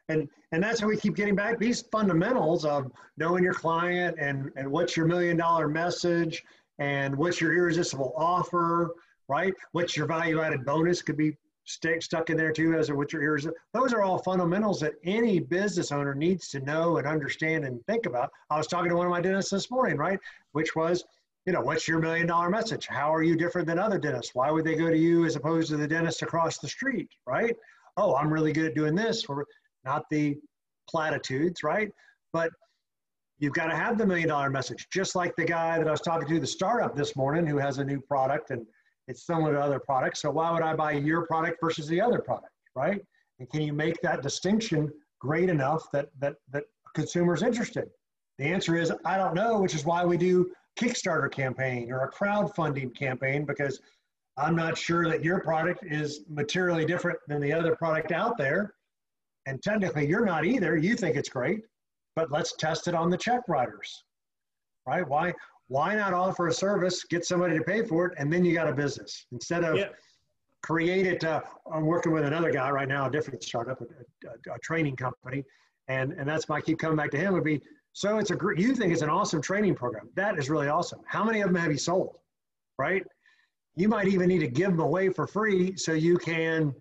And, 0.09 0.29
and 0.53 0.63
that's 0.63 0.81
how 0.81 0.89
we 0.89 0.97
keep 0.97 1.15
getting 1.15 1.37
back 1.37 1.59
these 1.59 1.83
fundamentals 1.93 2.65
of 2.65 2.91
knowing 3.17 3.45
your 3.45 3.55
client 3.55 4.17
and, 4.19 4.51
and 4.57 4.71
what's 4.71 4.97
your 4.97 5.07
million 5.07 5.37
dollar 5.37 5.69
message 5.69 6.43
and 6.79 7.17
what's 7.17 7.41
your 7.41 7.55
irresistible 7.55 8.13
offer, 8.17 8.91
right? 9.29 9.55
What's 9.73 9.97
your 9.97 10.07
value 10.07 10.41
added 10.41 10.65
bonus 10.65 11.03
could 11.03 11.17
be 11.17 11.37
stay, 11.65 12.01
stuck 12.01 12.31
in 12.31 12.37
there 12.37 12.53
too 12.53 12.75
as 12.75 12.91
with 12.91 13.13
your 13.13 13.23
ears. 13.23 13.47
Those 13.73 13.93
are 13.93 14.03
all 14.03 14.19
fundamentals 14.19 14.81
that 14.81 14.95
any 15.05 15.39
business 15.39 15.93
owner 15.93 16.15
needs 16.15 16.49
to 16.51 16.61
know 16.61 16.99
and 16.99 17.07
understand 17.07 17.65
and 17.65 17.85
think 17.87 18.07
about. 18.07 18.31
I 18.51 18.57
was 18.57 18.67
talking 18.67 18.91
to 18.91 18.97
one 18.97 19.07
of 19.07 19.11
my 19.11 19.21
dentists 19.21 19.51
this 19.51 19.71
morning, 19.71 19.97
right? 19.97 20.19
Which 20.53 20.75
was, 20.75 21.05
you 21.47 21.53
know, 21.53 21.61
what's 21.61 21.87
your 21.89 21.99
million 21.99 22.27
dollar 22.27 22.51
message? 22.51 22.87
How 22.87 23.13
are 23.15 23.23
you 23.23 23.37
different 23.37 23.67
than 23.67 23.79
other 23.79 23.99
dentists? 23.99 24.35
Why 24.35 24.51
would 24.51 24.65
they 24.65 24.75
go 24.75 24.91
to 24.91 24.99
you 24.99 25.25
as 25.25 25.37
opposed 25.37 25.71
to 25.71 25.77
the 25.77 25.89
dentist 25.89 26.23
across 26.23 26.59
the 26.59 26.69
street, 26.69 27.09
right? 27.27 27.55
Oh, 27.97 28.15
I'm 28.17 28.33
really 28.33 28.53
good 28.53 28.67
at 28.67 28.75
doing 28.75 28.95
this, 28.95 29.25
or 29.29 29.45
not 29.85 30.05
the 30.11 30.37
platitudes, 30.89 31.63
right? 31.63 31.91
But 32.33 32.51
you've 33.39 33.53
got 33.53 33.67
to 33.67 33.77
have 33.77 33.99
the 33.99 34.07
million 34.07 34.29
dollar 34.29 34.51
message, 34.51 34.87
just 34.93 35.15
like 35.15 35.35
the 35.37 35.45
guy 35.45 35.79
that 35.79 35.89
I 35.89 35.91
was 35.91 36.01
talking 36.01 36.29
to, 36.29 36.41
the 36.41 36.47
startup 36.47 36.95
this 36.95 37.17
morning 37.17 37.47
who 37.47 37.59
has 37.59 37.79
a 37.79 37.85
new 37.85 38.01
product 38.01 38.51
and 38.51 38.65
it's 39.13 39.27
similar 39.27 39.53
to 39.53 39.61
other 39.61 39.79
products. 39.79 40.23
So 40.23 40.31
why 40.31 40.51
would 40.51 40.63
I 40.63 40.75
buy 40.75 40.93
your 40.93 41.27
product 41.27 41.59
versus 41.63 41.87
the 41.87 42.01
other 42.01 42.19
product, 42.19 42.55
right? 42.75 43.01
And 43.39 43.49
can 43.51 43.61
you 43.61 43.75
make 43.75 44.01
that 44.01 44.23
distinction 44.23 44.91
great 45.21 45.51
enough 45.51 45.91
that 45.93 46.09
that 46.19 46.37
that 46.53 46.65
consumers 46.95 47.43
interested? 47.43 47.91
The 48.39 48.47
answer 48.47 48.75
is 48.75 48.91
I 49.05 49.19
don't 49.19 49.35
know, 49.35 49.61
which 49.61 49.75
is 49.75 49.85
why 49.85 50.05
we 50.05 50.17
do 50.17 50.51
Kickstarter 50.81 51.31
campaign 51.31 51.93
or 51.93 52.05
a 52.05 52.11
crowdfunding 52.11 52.97
campaign 52.97 53.45
because 53.45 53.79
I'm 54.39 54.57
not 54.57 54.79
sure 54.79 55.07
that 55.11 55.23
your 55.23 55.41
product 55.41 55.85
is 55.85 56.25
materially 56.31 56.87
different 56.87 57.19
than 57.29 57.43
the 57.43 57.53
other 57.53 57.77
product 57.77 58.13
out 58.13 58.39
there. 58.39 58.73
And 59.45 59.63
technically 59.63 60.09
you're 60.09 60.25
not 60.25 60.47
either. 60.47 60.79
You 60.79 60.97
think 60.97 61.17
it's 61.17 61.29
great, 61.29 61.61
but 62.17 62.33
let's 62.33 62.57
test 62.57 62.89
it 62.89 62.95
on 62.95 63.11
the 63.11 63.19
check 63.19 63.43
writers. 63.47 64.05
Right? 64.87 65.07
Why 65.07 65.35
why 65.73 65.95
not 65.95 66.13
offer 66.13 66.49
a 66.49 66.53
service, 66.53 67.03
get 67.05 67.25
somebody 67.25 67.57
to 67.57 67.65
pay 67.65 67.83
for 67.83 68.05
it, 68.05 68.13
and 68.19 68.31
then 68.31 68.45
you 68.45 68.53
got 68.53 68.69
a 68.69 68.75
business 68.75 69.25
instead 69.33 69.65
of 69.65 69.79
yeah. 69.79 69.89
create 70.61 71.07
it. 71.07 71.25
Uh, 71.25 71.41
I'm 71.73 71.87
working 71.87 72.13
with 72.13 72.27
another 72.27 72.53
guy 72.53 72.71
right 72.71 72.87
now, 72.87 73.07
a 73.07 73.11
different 73.11 73.43
startup, 73.43 73.81
a, 73.81 73.85
a, 74.29 74.55
a, 74.55 74.59
training 74.59 74.97
company, 74.97 75.43
and 75.89 76.13
and 76.13 76.29
that's 76.29 76.47
why 76.47 76.57
I 76.57 76.61
keep 76.61 76.79
coming 76.79 76.99
back 76.99 77.11
to 77.13 77.17
him. 77.17 77.33
Would 77.33 77.45
be 77.45 77.63
so 77.95 78.19
it's 78.19 78.31
a 78.31 78.37
you 78.55 78.75
think 78.75 78.93
it's 78.93 79.01
an 79.01 79.09
awesome 79.09 79.41
training 79.41 79.75
program. 79.75 80.11
That 80.15 80.39
is 80.39 80.51
really 80.51 80.69
awesome. 80.69 81.01
How 81.07 81.25
many 81.25 81.41
of 81.41 81.49
them 81.49 81.57
have 81.57 81.73
you 81.73 81.79
sold? 81.79 82.19
Right? 82.79 83.03
You 83.75 83.89
might 83.89 84.09
even 84.09 84.29
need 84.29 84.41
to 84.41 84.49
give 84.49 84.73
them 84.73 84.81
away 84.81 85.09
for 85.09 85.27
free 85.27 85.75
so 85.79 85.95
you 85.95 86.19
can 86.19 86.75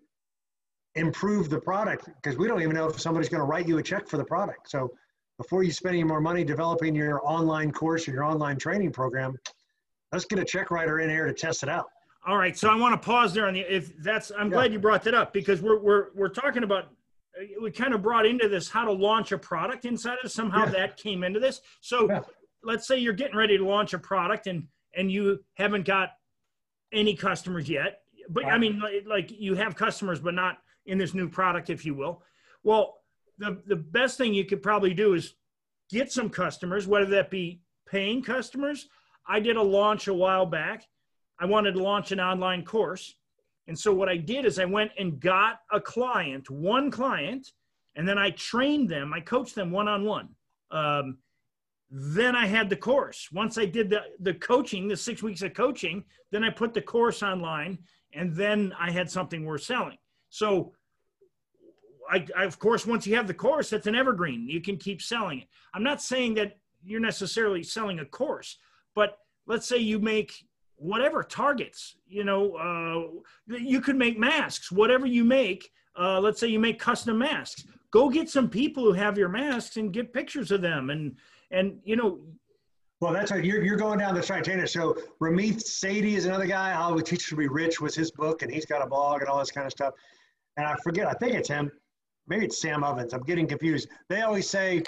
improve 0.96 1.50
the 1.50 1.62
product 1.62 2.10
because 2.22 2.38
we 2.38 2.46
don't 2.46 2.62
even 2.62 2.76
know 2.76 2.90
if 2.90 3.00
somebody's 3.00 3.30
going 3.30 3.40
to 3.40 3.46
write 3.46 3.70
you 3.70 3.78
a 3.78 3.84
check 3.84 4.10
for 4.10 4.18
the 4.18 4.26
product. 4.26 4.70
So 4.70 4.92
before 5.42 5.64
you 5.64 5.72
spend 5.72 5.96
any 5.96 6.04
more 6.04 6.22
money 6.22 6.44
developing 6.44 6.94
your 6.94 7.20
online 7.28 7.72
course 7.72 8.08
or 8.08 8.12
your 8.12 8.24
online 8.24 8.58
training 8.58 8.92
program, 8.92 9.36
let's 10.12 10.26
get 10.26 10.38
a 10.38 10.46
check 10.46 10.70
writer 10.70 11.00
in 11.00 11.10
here 11.10 11.26
to 11.26 11.34
test 11.34 11.64
it 11.64 11.70
out. 11.70 11.88
All 12.28 12.38
right, 12.38 12.56
so 12.56 12.70
I 12.70 12.76
want 12.76 12.94
to 12.94 13.04
pause 13.04 13.34
there 13.34 13.48
on 13.48 13.56
the 13.56 13.62
if 13.62 13.98
that's 14.04 14.32
I'm 14.38 14.48
yeah. 14.48 14.54
glad 14.54 14.74
you 14.74 14.78
brought 14.78 15.04
that 15.06 15.16
up 15.16 15.34
because 15.34 15.60
we're 15.60 15.80
we're 15.80 16.08
we're 16.14 16.30
talking 16.30 16.64
about 16.64 16.90
we 17.60 17.72
kind 17.72 17.96
of 17.96 18.04
brought 18.04 18.28
into 18.28 18.48
this 18.48 18.70
how 18.70 18.86
to 18.86 18.92
launch 18.92 19.32
a 19.32 19.38
product 19.38 19.86
inside 19.86 20.20
of 20.24 20.32
somehow 20.32 20.66
yeah. 20.66 20.72
that 20.72 20.98
came 20.98 21.24
into 21.24 21.40
this. 21.40 21.62
So 21.80 22.08
yeah. 22.08 22.22
let's 22.64 22.88
say 22.88 23.00
you're 23.00 23.14
getting 23.14 23.36
ready 23.36 23.58
to 23.58 23.66
launch 23.66 23.94
a 23.94 24.00
product 24.00 24.46
and 24.46 24.68
and 24.96 25.12
you 25.12 25.40
haven't 25.56 25.86
got 25.86 26.10
any 26.94 27.16
customers 27.16 27.68
yet. 27.68 28.02
But 28.30 28.44
right. 28.44 28.54
I 28.54 28.60
mean 28.60 28.80
like 29.08 29.32
you 29.32 29.56
have 29.56 29.76
customers 29.76 30.20
but 30.20 30.36
not 30.36 30.60
in 30.86 31.00
this 31.00 31.16
new 31.16 31.28
product 31.28 31.72
if 31.72 31.84
you 31.84 31.96
will. 31.96 32.22
Well, 32.64 33.01
the, 33.42 33.62
the 33.66 33.76
best 33.76 34.18
thing 34.18 34.34
you 34.34 34.46
could 34.46 34.62
probably 34.62 34.94
do 34.94 35.16
is 35.16 35.34
get 35.90 36.12
some 36.12 36.30
customers, 36.30 36.88
whether 36.88 37.08
that 37.08 37.30
be 37.32 37.60
paying 37.88 38.22
customers. 38.24 38.88
I 39.28 39.40
did 39.40 39.58
a 39.58 39.62
launch 39.62 40.08
a 40.08 40.14
while 40.14 40.46
back. 40.46 40.86
I 41.40 41.46
wanted 41.46 41.74
to 41.74 41.84
launch 41.84 42.12
an 42.12 42.20
online 42.20 42.64
course. 42.64 43.16
And 43.68 43.78
so 43.78 43.94
what 43.94 44.10
I 44.10 44.18
did 44.18 44.46
is 44.46 44.60
I 44.60 44.66
went 44.66 44.92
and 44.98 45.20
got 45.20 45.60
a 45.72 45.82
client, 45.82 46.50
one 46.50 46.92
client, 46.92 47.52
and 47.96 48.08
then 48.08 48.18
I 48.18 48.30
trained 48.32 48.90
them. 48.90 49.12
I 49.14 49.20
coached 49.20 49.56
them 49.56 49.72
one 49.72 49.88
on 49.88 50.06
one. 50.06 50.30
Then 51.90 52.36
I 52.36 52.46
had 52.46 52.70
the 52.70 52.76
course. 52.76 53.28
Once 53.34 53.58
I 53.58 53.66
did 53.66 53.90
the, 53.90 54.04
the 54.20 54.36
coaching, 54.36 54.88
the 54.88 54.96
six 54.96 55.22
weeks 55.22 55.42
of 55.42 55.54
coaching, 55.54 56.06
then 56.32 56.44
I 56.44 56.50
put 56.50 56.74
the 56.74 56.82
course 56.82 57.22
online, 57.22 57.80
and 58.14 58.34
then 58.34 58.74
I 58.80 58.92
had 58.92 59.10
something 59.10 59.46
worth 59.46 59.64
selling. 59.64 59.98
So 60.30 60.74
I, 62.12 62.26
I, 62.38 62.44
of 62.44 62.60
course, 62.60 62.86
once 62.86 63.08
you 63.08 63.16
have 63.16 63.28
the 63.28 63.34
course, 63.34 63.72
it's 63.72 63.88
an 63.88 63.96
evergreen. 63.96 64.48
You 64.50 64.62
can 64.62 64.78
keep 64.78 65.02
selling 65.02 65.40
it. 65.40 65.48
I'm 65.74 65.84
not 65.84 66.02
saying 66.02 66.34
that 66.36 66.58
you're 66.84 67.00
necessarily 67.00 67.64
selling 67.64 68.00
a 68.00 68.06
course, 68.06 68.58
but 68.96 69.18
let's 69.48 69.66
say 69.66 69.78
you 69.78 69.98
make 69.98 70.34
whatever 70.76 71.24
targets. 71.24 71.96
You 72.08 72.26
know, 72.26 72.56
uh, 72.56 73.56
you 73.58 73.80
could 73.80 73.96
make 73.96 74.20
masks. 74.20 74.72
Whatever 74.72 75.06
you 75.06 75.24
make, 75.24 75.72
uh, 75.98 76.20
let's 76.20 76.40
say 76.40 76.48
you 76.48 76.60
make 76.60 76.80
custom 76.80 77.18
masks. 77.18 77.64
Go 77.92 78.10
get 78.10 78.30
some 78.30 78.50
people 78.50 78.84
who 78.84 78.94
have 78.94 79.18
your 79.18 79.30
masks 79.30 79.78
and 79.78 79.94
get 79.94 80.14
pictures 80.14 80.52
of 80.52 80.62
them, 80.62 80.90
and 80.90 81.16
and 81.52 81.80
you 81.84 81.96
know. 81.96 82.20
Well, 83.00 83.14
that's 83.14 83.32
right. 83.32 83.44
You're, 83.44 83.64
you're 83.64 83.78
going 83.78 83.98
down 83.98 84.14
the 84.14 84.22
train. 84.22 84.44
So 84.68 84.96
Ramit 85.20 85.64
Sethi 85.64 86.14
is 86.14 86.26
another 86.26 86.46
guy. 86.46 86.72
How 86.72 86.96
to 86.96 87.02
Teach 87.02 87.30
to 87.30 87.36
Be 87.36 87.48
Rich 87.48 87.82
was 87.82 87.96
his 87.96 88.12
book, 88.12 88.44
and 88.44 88.52
he's 88.52 88.66
got 88.66 88.84
a 88.84 88.86
blog 88.86 89.22
and 89.22 89.30
all 89.30 89.40
this 89.40 89.50
kind 89.50 89.66
of 89.66 89.72
stuff. 89.72 89.96
And 90.58 90.68
I 90.68 90.76
forget, 90.84 91.08
I 91.08 91.14
think 91.14 91.34
it's 91.34 91.50
him 91.50 91.72
maybe 92.32 92.46
it's 92.46 92.62
Sam 92.62 92.82
Ovens. 92.82 93.14
I'm 93.14 93.24
getting 93.24 93.46
confused. 93.46 93.90
They 94.08 94.22
always 94.22 94.50
say, 94.50 94.84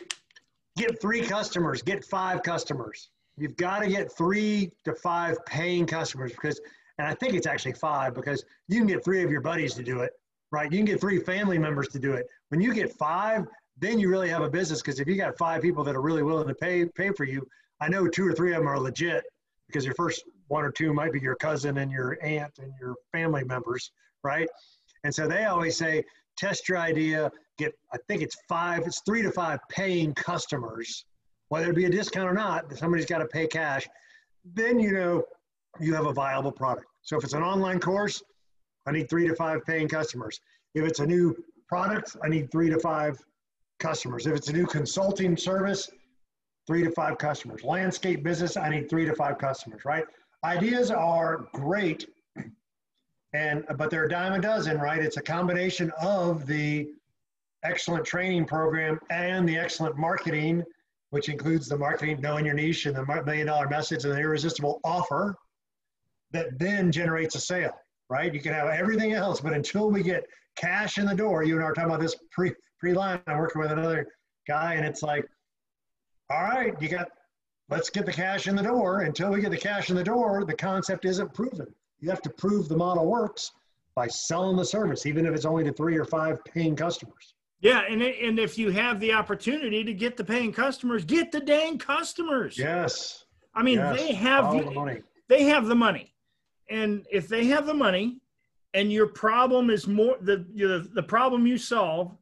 get 0.78 1.02
three 1.02 1.22
customers, 1.22 1.82
get 1.82 2.06
five 2.06 2.42
customers. 2.42 3.10
You've 3.36 3.58
got 3.58 3.80
to 3.80 3.90
get 3.90 4.10
three 4.16 4.72
to 4.86 4.96
five 4.96 5.46
paying 5.46 5.86
customers 5.86 6.32
because, 6.32 6.62
and 7.00 7.08
I 7.08 7.14
think 7.14 7.34
it's 7.34 7.46
actually 7.46 7.74
five 7.74 8.16
because 8.16 8.46
you 8.70 8.78
can 8.78 8.88
get 8.88 9.04
three 9.04 9.24
of 9.24 9.30
your 9.30 9.42
buddies 9.42 9.74
to 9.74 9.84
do 9.84 10.00
it, 10.00 10.14
right? 10.52 10.72
You 10.72 10.78
can 10.78 10.86
get 10.86 11.02
three 11.02 11.20
family 11.20 11.58
members 11.58 11.90
to 11.90 12.00
do 12.00 12.14
it. 12.14 12.28
When 12.48 12.62
you 12.62 12.74
get 12.74 12.94
five, 12.94 13.46
then 13.78 14.00
you 14.00 14.08
really 14.08 14.30
have 14.30 14.42
a 14.42 14.50
business 14.50 14.82
because 14.82 15.02
if 15.02 15.08
you 15.10 15.18
got 15.18 15.38
five 15.38 15.62
people 15.62 15.84
that 15.84 15.98
are 15.98 16.02
really 16.02 16.24
willing 16.24 16.48
to 16.48 16.56
pay 16.56 16.86
pay 16.86 17.12
for 17.12 17.26
you, 17.26 17.46
I 17.82 17.90
know 17.90 18.08
two 18.08 18.26
or 18.26 18.32
three 18.32 18.54
of 18.54 18.60
them 18.60 18.70
are 18.70 18.80
legit 18.80 19.26
because 19.68 19.84
your 19.84 19.96
first 19.96 20.24
one 20.48 20.64
or 20.64 20.72
two 20.72 20.94
might 20.94 21.12
be 21.12 21.20
your 21.20 21.36
cousin 21.36 21.80
and 21.80 21.92
your 21.92 22.18
aunt 22.24 22.54
and 22.60 22.72
your 22.80 22.96
family 23.12 23.44
members, 23.44 23.92
right? 24.24 24.48
And 25.04 25.14
so 25.14 25.28
they 25.28 25.44
always 25.44 25.76
say, 25.76 26.06
test 26.38 26.68
your 26.68 26.78
idea, 26.78 27.32
get, 27.58 27.74
I 27.94 27.98
think 28.08 28.22
it's 28.22 28.38
five, 28.48 28.84
it's 28.86 29.02
three 29.06 29.22
to 29.22 29.32
five 29.32 29.60
paying 29.70 30.14
customers, 30.14 31.06
whether 31.50 31.70
it 31.70 31.76
be 31.76 31.86
a 31.86 31.90
discount 31.90 32.30
or 32.30 32.34
not, 32.34 32.76
somebody's 32.78 33.06
got 33.06 33.20
to 33.20 33.28
pay 33.28 33.48
cash. 33.48 33.88
Then 34.54 34.80
you 34.80 34.92
know 34.92 35.24
you 35.80 35.94
have 35.94 36.06
a 36.06 36.14
viable 36.14 36.52
product. 36.52 36.88
So 37.02 37.18
if 37.18 37.24
it's 37.24 37.34
an 37.34 37.44
online 37.44 37.80
course, 37.80 38.22
I 38.86 38.92
need 38.92 39.10
three 39.10 39.28
to 39.28 39.36
five 39.36 39.64
paying 39.66 39.88
customers. 39.88 40.40
If 40.76 40.86
it's 40.86 41.00
a 41.00 41.06
new 41.06 41.36
product, 41.68 42.18
I 42.24 42.30
need 42.30 42.52
three 42.52 42.70
to 42.70 42.80
five 42.80 43.18
customers. 43.80 44.28
If 44.28 44.36
it's 44.36 44.50
a 44.50 44.54
new 44.54 44.66
consulting 44.66 45.38
service, 45.38 45.90
three 46.68 46.84
to 46.84 46.92
five 46.92 47.18
customers. 47.18 47.64
Landscape 47.64 48.24
business, 48.24 48.58
I 48.58 48.70
need 48.70 48.90
three 48.90 49.06
to 49.06 49.16
five 49.16 49.38
customers, 49.38 49.86
right? 49.86 50.06
Ideas 50.44 50.92
are 50.92 51.48
great 51.54 52.08
and 53.34 53.66
but 53.78 53.90
they're 53.90 54.06
a 54.06 54.10
dime 54.10 54.34
a 54.34 54.40
dozen, 54.40 54.78
right? 54.78 55.02
It's 55.02 55.18
a 55.18 55.22
combination 55.22 55.92
of 56.02 56.46
the 56.46 56.90
excellent 57.64 58.06
training 58.06 58.46
program 58.46 59.00
and 59.10 59.48
the 59.48 59.58
excellent 59.58 59.98
marketing, 59.98 60.64
which 61.10 61.30
includes 61.30 61.68
the 61.68 61.78
marketing, 61.78 62.20
knowing 62.22 62.46
your 62.46 62.54
niche 62.54 62.86
and 62.86 62.96
the 62.96 63.06
million 63.26 63.48
dollar 63.48 63.68
message 63.68 64.04
and 64.06 64.14
the 64.14 64.20
irresistible 64.20 64.80
offer 64.84 65.36
that 66.32 66.58
then 66.60 66.92
generates 66.92 67.36
a 67.36 67.40
sale, 67.40 67.74
right? 68.10 68.34
You 68.34 68.42
can 68.42 68.54
have 68.54 68.68
everything 68.68 69.14
else, 69.14 69.40
but 69.40 69.54
until 69.54 69.90
we 69.90 70.04
get 70.04 70.26
cash 70.56 70.98
in 70.98 71.06
the 71.06 71.16
door, 71.16 71.44
you 71.44 71.56
and 71.56 71.64
I 71.64 71.68
were 71.68 71.74
talking 71.74 71.90
about 71.90 72.02
this 72.02 72.16
pre 72.32 72.54
pre 72.80 72.94
line. 72.94 73.20
I'm 73.28 73.38
working 73.38 73.62
with 73.62 73.72
another 73.72 74.08
guy, 74.48 74.74
and 74.74 74.86
it's 74.86 75.02
like, 75.02 75.26
all 76.30 76.44
right, 76.44 76.74
you 76.82 76.90
got 76.90 77.10
let's 77.70 77.90
get 77.90 78.06
the 78.06 78.14
cash 78.14 78.48
in 78.48 78.56
the 78.56 78.64
door. 78.64 79.02
Until 79.02 79.32
we 79.32 79.42
get 79.42 79.52
the 79.52 79.58
cash 79.58 79.90
in 79.90 79.96
the 79.96 80.04
door, 80.04 80.44
the 80.46 80.56
concept 80.56 81.06
isn't 81.06 81.34
proven. 81.34 81.68
You 82.04 82.10
have 82.10 82.22
to 82.24 82.30
prove 82.30 82.68
the 82.68 82.76
model 82.76 83.06
works 83.06 83.54
by 83.96 84.08
selling 84.08 84.58
the 84.58 84.66
service, 84.66 85.06
even 85.06 85.26
if 85.26 85.34
it's 85.34 85.46
only 85.46 85.64
to 85.64 85.72
three 85.72 85.98
or 85.98 86.04
five 86.04 86.44
paying 86.44 86.76
customers. 86.76 87.34
Yeah, 87.62 87.84
and 87.90 88.04
and 88.04 88.40
if 88.40 88.58
you 88.58 88.72
have 88.72 89.00
the 89.00 89.14
opportunity 89.14 89.86
to 89.86 89.94
get 89.94 90.18
the 90.18 90.26
paying 90.26 90.52
customers, 90.52 91.06
get 91.06 91.32
the 91.32 91.40
dang 91.40 91.78
customers. 91.78 92.58
Yes. 92.58 93.24
I 93.56 93.64
mean, 93.64 93.78
yes. 93.78 93.98
they 93.98 94.14
have 94.16 94.52
the, 94.52 94.64
the 94.66 94.72
money. 94.72 95.02
They 95.30 95.44
have 95.44 95.68
the 95.68 95.76
money, 95.76 96.14
and 96.70 97.06
if 97.10 97.30
they 97.30 97.46
have 97.46 97.66
the 97.66 97.74
money, 97.74 98.20
and 98.74 98.92
your 98.92 99.08
problem 99.08 99.70
is 99.70 99.88
more 99.88 100.18
the 100.20 100.46
the, 100.56 100.90
the 100.94 101.04
problem 101.04 101.48
you 101.48 101.58
solve, 101.58 102.18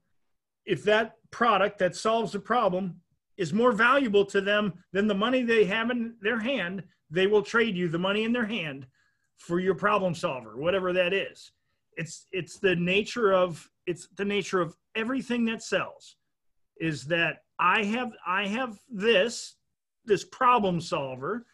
if 0.64 0.84
that 0.84 1.16
product 1.32 1.80
that 1.80 1.96
solves 1.96 2.34
the 2.34 2.40
problem 2.40 2.98
is 3.36 3.52
more 3.52 3.72
valuable 3.72 4.26
to 4.26 4.42
them 4.42 4.74
than 4.94 5.08
the 5.08 5.16
money 5.16 5.42
they 5.42 5.66
have 5.66 5.90
in 5.90 6.14
their 6.22 6.40
hand, 6.40 6.84
they 7.10 7.26
will 7.26 7.42
trade 7.42 7.76
you 7.76 7.88
the 7.88 7.98
money 7.98 8.26
in 8.26 8.32
their 8.32 8.46
hand 8.46 8.86
for 9.42 9.60
your 9.60 9.76
problem 9.76 10.14
solver, 10.14 10.56
whatever 10.56 10.94
that 10.94 11.14
is. 11.14 11.52
It's 11.98 12.28
it's 12.32 12.60
the 12.60 12.76
nature 12.76 13.34
of 13.34 13.70
it's 13.88 14.08
the 14.16 14.26
nature 14.26 14.62
of 14.62 14.76
everything 14.96 15.46
that 15.46 15.64
sells 15.64 16.16
is 16.80 17.06
that 17.06 17.44
I 17.60 17.84
have 17.84 18.12
I 18.26 18.48
have 18.48 18.80
this 18.90 19.56
this 20.06 20.24
problem 20.24 20.80
solver. 20.80 21.46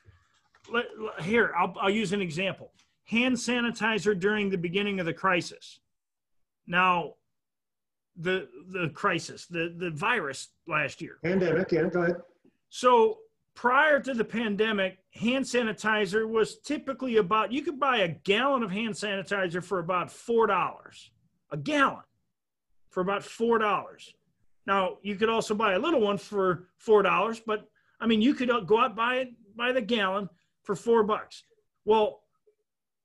Here, 1.21 1.53
I'll, 1.57 1.73
I'll 1.79 1.89
use 1.89 2.11
an 2.11 2.21
example. 2.21 2.73
Hand 3.05 3.35
sanitizer 3.35 4.19
during 4.19 4.49
the 4.49 4.57
beginning 4.57 4.99
of 4.99 5.05
the 5.05 5.13
crisis. 5.13 5.79
Now, 6.67 7.13
the 8.17 8.49
the 8.69 8.89
crisis, 8.89 9.45
the 9.45 9.73
the 9.77 9.91
virus 9.91 10.49
last 10.67 11.01
year. 11.01 11.19
Pandemic, 11.23 11.71
yeah, 11.71 11.83
go 11.83 12.01
ahead. 12.01 12.17
So 12.69 13.19
prior 13.57 13.99
to 13.99 14.13
the 14.13 14.23
pandemic, 14.23 14.99
hand 15.15 15.43
sanitizer 15.43 16.29
was 16.29 16.59
typically 16.59 17.17
about 17.17 17.51
you 17.51 17.63
could 17.63 17.79
buy 17.79 17.97
a 17.97 18.07
gallon 18.07 18.61
of 18.61 18.69
hand 18.69 18.93
sanitizer 18.93 19.63
for 19.63 19.79
about 19.79 20.11
four 20.11 20.45
dollars. 20.45 21.09
A 21.49 21.57
gallon 21.57 22.03
for 22.91 23.01
about 23.01 23.23
four 23.23 23.57
dollars. 23.57 24.13
Now 24.67 24.97
you 25.01 25.15
could 25.15 25.29
also 25.29 25.55
buy 25.55 25.73
a 25.73 25.79
little 25.79 26.01
one 26.01 26.19
for 26.19 26.67
four 26.77 27.01
dollars, 27.01 27.41
but 27.43 27.67
I 27.99 28.05
mean 28.05 28.21
you 28.21 28.35
could 28.35 28.51
uh, 28.51 28.59
go 28.59 28.77
out 28.77 28.95
buy 28.95 29.15
it 29.15 29.29
by 29.55 29.71
the 29.71 29.81
gallon 29.81 30.29
for 30.61 30.75
four 30.75 31.01
bucks. 31.01 31.43
Well, 31.83 32.21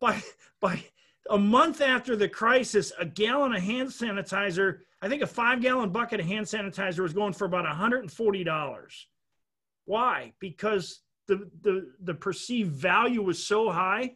by 0.00 0.22
by 0.60 0.84
a 1.30 1.38
month 1.38 1.80
after 1.80 2.14
the 2.14 2.28
crisis, 2.28 2.92
a 3.00 3.06
gallon 3.06 3.54
of 3.54 3.62
hand 3.62 3.88
sanitizer 3.88 4.80
I 5.00 5.08
think 5.08 5.22
a 5.22 5.26
five 5.26 5.62
gallon 5.62 5.90
bucket 5.90 6.20
of 6.20 6.26
hand 6.26 6.44
sanitizer 6.44 7.00
was 7.00 7.14
going 7.14 7.32
for 7.32 7.46
about 7.46 7.64
$140. 7.64 9.04
Why? 9.84 10.32
Because 10.40 11.00
the, 11.28 11.50
the, 11.62 11.92
the 12.02 12.14
perceived 12.14 12.72
value 12.72 13.22
was 13.22 13.44
so 13.44 13.70
high 13.70 14.14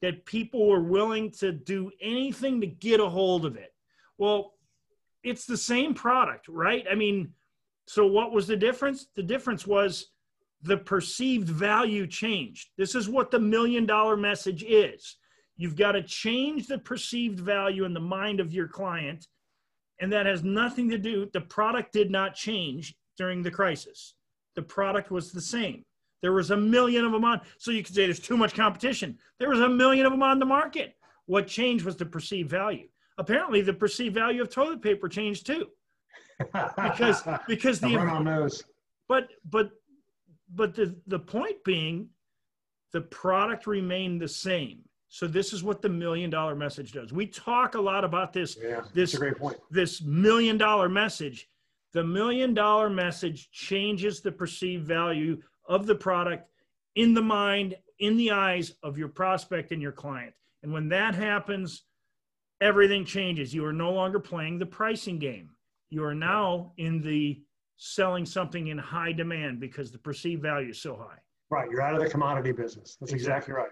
that 0.00 0.26
people 0.26 0.66
were 0.66 0.82
willing 0.82 1.30
to 1.30 1.52
do 1.52 1.90
anything 2.00 2.60
to 2.60 2.66
get 2.66 3.00
a 3.00 3.08
hold 3.08 3.46
of 3.46 3.56
it. 3.56 3.72
Well, 4.18 4.54
it's 5.22 5.46
the 5.46 5.56
same 5.56 5.94
product, 5.94 6.48
right? 6.48 6.84
I 6.90 6.94
mean, 6.94 7.32
so 7.86 8.06
what 8.06 8.32
was 8.32 8.46
the 8.46 8.56
difference? 8.56 9.06
The 9.14 9.22
difference 9.22 9.66
was 9.66 10.08
the 10.62 10.76
perceived 10.76 11.48
value 11.48 12.06
changed. 12.06 12.70
This 12.76 12.94
is 12.94 13.08
what 13.08 13.30
the 13.30 13.38
million 13.38 13.86
dollar 13.86 14.16
message 14.16 14.64
is. 14.64 15.16
You've 15.56 15.76
got 15.76 15.92
to 15.92 16.02
change 16.02 16.66
the 16.66 16.78
perceived 16.78 17.38
value 17.38 17.84
in 17.84 17.94
the 17.94 18.00
mind 18.00 18.40
of 18.40 18.52
your 18.52 18.68
client 18.68 19.26
and 20.02 20.12
that 20.12 20.26
has 20.26 20.42
nothing 20.42 20.90
to 20.90 20.98
do, 20.98 21.30
the 21.32 21.40
product 21.40 21.92
did 21.92 22.10
not 22.10 22.34
change 22.34 22.96
during 23.16 23.40
the 23.40 23.52
crisis. 23.52 24.14
The 24.54 24.62
product 24.62 25.10
was 25.10 25.32
the 25.32 25.40
same. 25.40 25.84
There 26.22 26.32
was 26.32 26.50
a 26.50 26.56
million 26.56 27.04
of 27.04 27.12
them 27.12 27.24
on. 27.24 27.40
So 27.58 27.70
you 27.70 27.82
could 27.82 27.94
say 27.94 28.04
there's 28.04 28.20
too 28.20 28.36
much 28.36 28.54
competition. 28.54 29.18
There 29.38 29.50
was 29.50 29.60
a 29.60 29.68
million 29.68 30.06
of 30.06 30.12
them 30.12 30.22
on 30.22 30.38
the 30.38 30.46
market. 30.46 30.96
What 31.26 31.46
changed 31.46 31.84
was 31.84 31.96
the 31.96 32.06
perceived 32.06 32.50
value. 32.50 32.88
Apparently, 33.18 33.60
the 33.60 33.74
perceived 33.74 34.14
value 34.14 34.42
of 34.42 34.50
toilet 34.50 34.82
paper 34.82 35.08
changed 35.08 35.46
too, 35.46 35.68
because 36.38 37.22
because 37.48 37.80
the, 37.80 37.88
the 37.88 37.98
on 37.98 38.24
those. 38.24 38.62
But 39.08 39.28
but 39.48 39.70
but 40.54 40.74
the 40.74 40.96
the 41.06 41.18
point 41.18 41.62
being, 41.64 42.08
the 42.92 43.02
product 43.02 43.66
remained 43.66 44.20
the 44.20 44.28
same. 44.28 44.80
So 45.08 45.26
this 45.26 45.52
is 45.52 45.62
what 45.62 45.82
the 45.82 45.90
million 45.90 46.30
dollar 46.30 46.54
message 46.54 46.92
does. 46.92 47.12
We 47.12 47.26
talk 47.26 47.74
a 47.74 47.80
lot 47.80 48.02
about 48.02 48.32
this. 48.32 48.56
Yeah, 48.60 48.80
this 48.94 49.14
great 49.16 49.36
point. 49.36 49.58
This 49.70 50.00
million 50.00 50.56
dollar 50.56 50.88
message. 50.88 51.48
The 51.92 52.04
million 52.04 52.54
dollar 52.54 52.88
message 52.88 53.50
changes 53.50 54.20
the 54.20 54.32
perceived 54.32 54.86
value 54.86 55.40
of 55.68 55.86
the 55.86 55.94
product 55.94 56.48
in 56.96 57.14
the 57.14 57.22
mind, 57.22 57.76
in 57.98 58.16
the 58.16 58.30
eyes 58.30 58.74
of 58.82 58.98
your 58.98 59.08
prospect 59.08 59.72
and 59.72 59.80
your 59.80 59.92
client. 59.92 60.34
And 60.62 60.72
when 60.72 60.88
that 60.88 61.14
happens, 61.14 61.84
everything 62.60 63.04
changes. 63.04 63.52
You 63.52 63.64
are 63.64 63.72
no 63.72 63.92
longer 63.92 64.20
playing 64.20 64.58
the 64.58 64.66
pricing 64.66 65.18
game. 65.18 65.50
You 65.90 66.04
are 66.04 66.14
now 66.14 66.72
in 66.78 67.02
the 67.02 67.42
selling 67.76 68.24
something 68.24 68.68
in 68.68 68.78
high 68.78 69.12
demand 69.12 69.60
because 69.60 69.90
the 69.90 69.98
perceived 69.98 70.42
value 70.42 70.70
is 70.70 70.80
so 70.80 70.96
high. 70.96 71.18
Right. 71.50 71.70
You're 71.70 71.82
out 71.82 71.94
of 71.94 72.00
the 72.00 72.08
commodity 72.08 72.52
business. 72.52 72.96
That's 73.00 73.12
exactly, 73.12 73.52
exactly 73.52 73.54
right. 73.54 73.70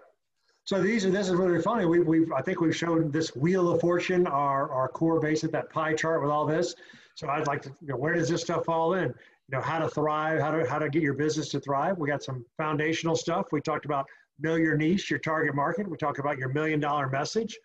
So 0.65 0.83
these 0.83 1.07
are 1.07 1.11
this 1.11 1.29
is 1.29 1.35
really 1.35 1.63
funny. 1.63 1.87
We, 1.87 2.01
we've 2.01 2.31
I 2.33 2.43
think 2.43 2.61
we've 2.61 2.77
shown 2.77 3.11
this 3.11 3.35
wheel 3.35 3.71
of 3.71 3.81
fortune, 3.81 4.27
our 4.27 4.71
our 4.71 4.89
core 4.89 5.19
basic, 5.19 5.51
that 5.53 5.71
pie 5.71 5.95
chart 5.95 6.23
with 6.23 6.31
all 6.31 6.45
this. 6.45 6.75
So 7.21 7.29
I'd 7.29 7.47
like 7.47 7.61
to, 7.63 7.69
you 7.83 7.89
know, 7.89 7.97
where 7.97 8.15
does 8.15 8.31
this 8.31 8.41
stuff 8.41 8.65
fall 8.65 8.95
in? 8.95 9.09
You 9.09 9.59
know, 9.59 9.61
how 9.61 9.79
to 9.79 9.91
thrive, 9.91 10.41
how 10.41 10.53
to 10.53 10.67
how 10.67 10.79
to 10.79 10.89
get 10.89 11.03
your 11.03 11.13
business 11.13 11.51
to 11.51 11.61
thrive. 11.61 11.99
We 11.99 12.09
got 12.09 12.23
some 12.23 12.47
foundational 12.57 13.15
stuff. 13.15 13.49
We 13.53 13.61
talked 13.61 13.85
about 13.85 14.07
know 14.39 14.55
your 14.55 14.75
niche, 14.75 15.11
your 15.11 15.19
target 15.19 15.55
market. 15.55 15.87
We 15.87 15.99
talked 15.99 16.19
about 16.19 16.39
your 16.39 16.49
million 16.49 16.81
dollar 16.81 17.11
message. 17.11 17.59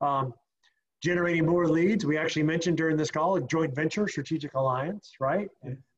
Um, 0.00 0.32
generating 1.02 1.44
more 1.44 1.66
leads. 1.66 2.06
We 2.06 2.18
actually 2.18 2.44
mentioned 2.44 2.76
during 2.76 2.96
this 2.96 3.10
call 3.10 3.34
a 3.34 3.40
joint 3.40 3.74
venture, 3.74 4.06
strategic 4.06 4.54
alliance, 4.54 5.14
right? 5.18 5.48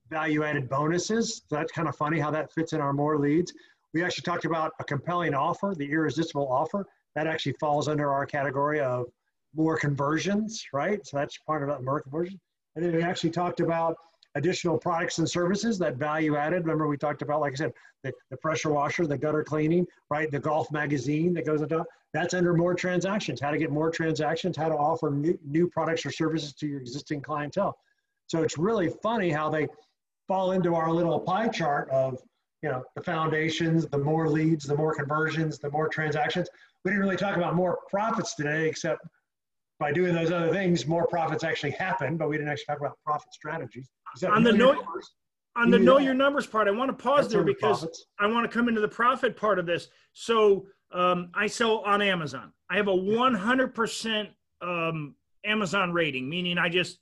Value 0.08 0.42
added 0.42 0.70
bonuses. 0.70 1.42
So 1.50 1.56
that's 1.56 1.70
kind 1.70 1.88
of 1.88 1.96
funny 1.96 2.18
how 2.18 2.30
that 2.30 2.50
fits 2.54 2.72
in 2.72 2.80
our 2.80 2.94
more 2.94 3.18
leads. 3.18 3.52
We 3.92 4.02
actually 4.02 4.22
talked 4.22 4.46
about 4.46 4.72
a 4.80 4.84
compelling 4.84 5.34
offer, 5.34 5.74
the 5.76 5.90
irresistible 5.90 6.48
offer. 6.50 6.86
That 7.14 7.26
actually 7.26 7.56
falls 7.60 7.88
under 7.88 8.10
our 8.10 8.24
category 8.24 8.80
of 8.80 9.04
more 9.54 9.76
conversions, 9.76 10.64
right? 10.72 11.06
So 11.06 11.18
that's 11.18 11.36
part 11.46 11.62
of 11.62 11.68
that 11.68 11.84
more 11.84 12.00
conversion. 12.00 12.40
And 12.74 12.84
then 12.84 12.94
we 12.94 13.02
actually 13.02 13.30
talked 13.30 13.60
about 13.60 13.96
additional 14.34 14.78
products 14.78 15.18
and 15.18 15.28
services 15.28 15.78
that 15.78 15.96
value 15.96 16.36
added. 16.36 16.62
Remember, 16.62 16.86
we 16.88 16.96
talked 16.96 17.22
about, 17.22 17.40
like 17.40 17.52
I 17.52 17.56
said, 17.56 17.72
the, 18.02 18.12
the 18.30 18.36
pressure 18.36 18.70
washer, 18.72 19.06
the 19.06 19.18
gutter 19.18 19.44
cleaning, 19.44 19.86
right? 20.10 20.30
The 20.30 20.40
golf 20.40 20.70
magazine 20.72 21.34
that 21.34 21.44
goes 21.44 21.62
on 21.62 21.68
top. 21.68 21.86
That's 22.14 22.34
under 22.34 22.54
more 22.54 22.74
transactions, 22.74 23.40
how 23.40 23.50
to 23.50 23.58
get 23.58 23.70
more 23.70 23.90
transactions, 23.90 24.56
how 24.56 24.68
to 24.68 24.74
offer 24.74 25.10
new, 25.10 25.38
new 25.44 25.68
products 25.68 26.04
or 26.04 26.10
services 26.10 26.52
to 26.54 26.66
your 26.66 26.80
existing 26.80 27.20
clientele. 27.20 27.76
So 28.26 28.42
it's 28.42 28.58
really 28.58 28.88
funny 29.02 29.30
how 29.30 29.50
they 29.50 29.66
fall 30.28 30.52
into 30.52 30.74
our 30.74 30.90
little 30.90 31.20
pie 31.20 31.48
chart 31.48 31.90
of 31.90 32.22
you 32.62 32.70
know, 32.70 32.84
the 32.94 33.02
foundations, 33.02 33.86
the 33.86 33.98
more 33.98 34.28
leads, 34.28 34.64
the 34.64 34.76
more 34.76 34.94
conversions, 34.94 35.58
the 35.58 35.70
more 35.70 35.88
transactions. 35.88 36.48
We 36.84 36.92
didn't 36.92 37.02
really 37.02 37.16
talk 37.16 37.36
about 37.36 37.54
more 37.54 37.80
profits 37.90 38.34
today, 38.34 38.68
except 38.68 39.06
by 39.82 39.92
doing 39.92 40.14
those 40.14 40.30
other 40.30 40.52
things, 40.52 40.86
more 40.86 41.08
profits 41.08 41.42
actually 41.42 41.72
happen, 41.72 42.16
but 42.16 42.28
we 42.28 42.36
didn't 42.36 42.50
actually 42.50 42.66
talk 42.66 42.78
about 42.78 42.96
profit 43.04 43.34
strategies. 43.34 43.90
On 44.30 44.44
the 44.44 44.52
know, 44.52 44.74
numbers, 44.74 45.10
on 45.56 45.70
the 45.70 45.78
know 45.78 45.98
your 45.98 46.14
numbers 46.14 46.46
part, 46.46 46.68
I 46.68 46.70
want 46.70 46.96
to 46.96 47.02
pause 47.02 47.28
there 47.28 47.42
because 47.42 47.80
profits. 47.80 48.06
I 48.20 48.28
want 48.28 48.48
to 48.48 48.56
come 48.56 48.68
into 48.68 48.80
the 48.80 48.86
profit 48.86 49.36
part 49.36 49.58
of 49.58 49.66
this. 49.66 49.88
So 50.12 50.66
um, 50.92 51.30
I 51.34 51.48
sell 51.48 51.78
on 51.78 52.00
Amazon. 52.00 52.52
I 52.70 52.76
have 52.76 52.86
a 52.86 52.92
100% 52.92 54.28
um, 54.60 55.16
Amazon 55.44 55.92
rating, 55.92 56.28
meaning 56.28 56.58
I 56.58 56.68
just 56.68 57.00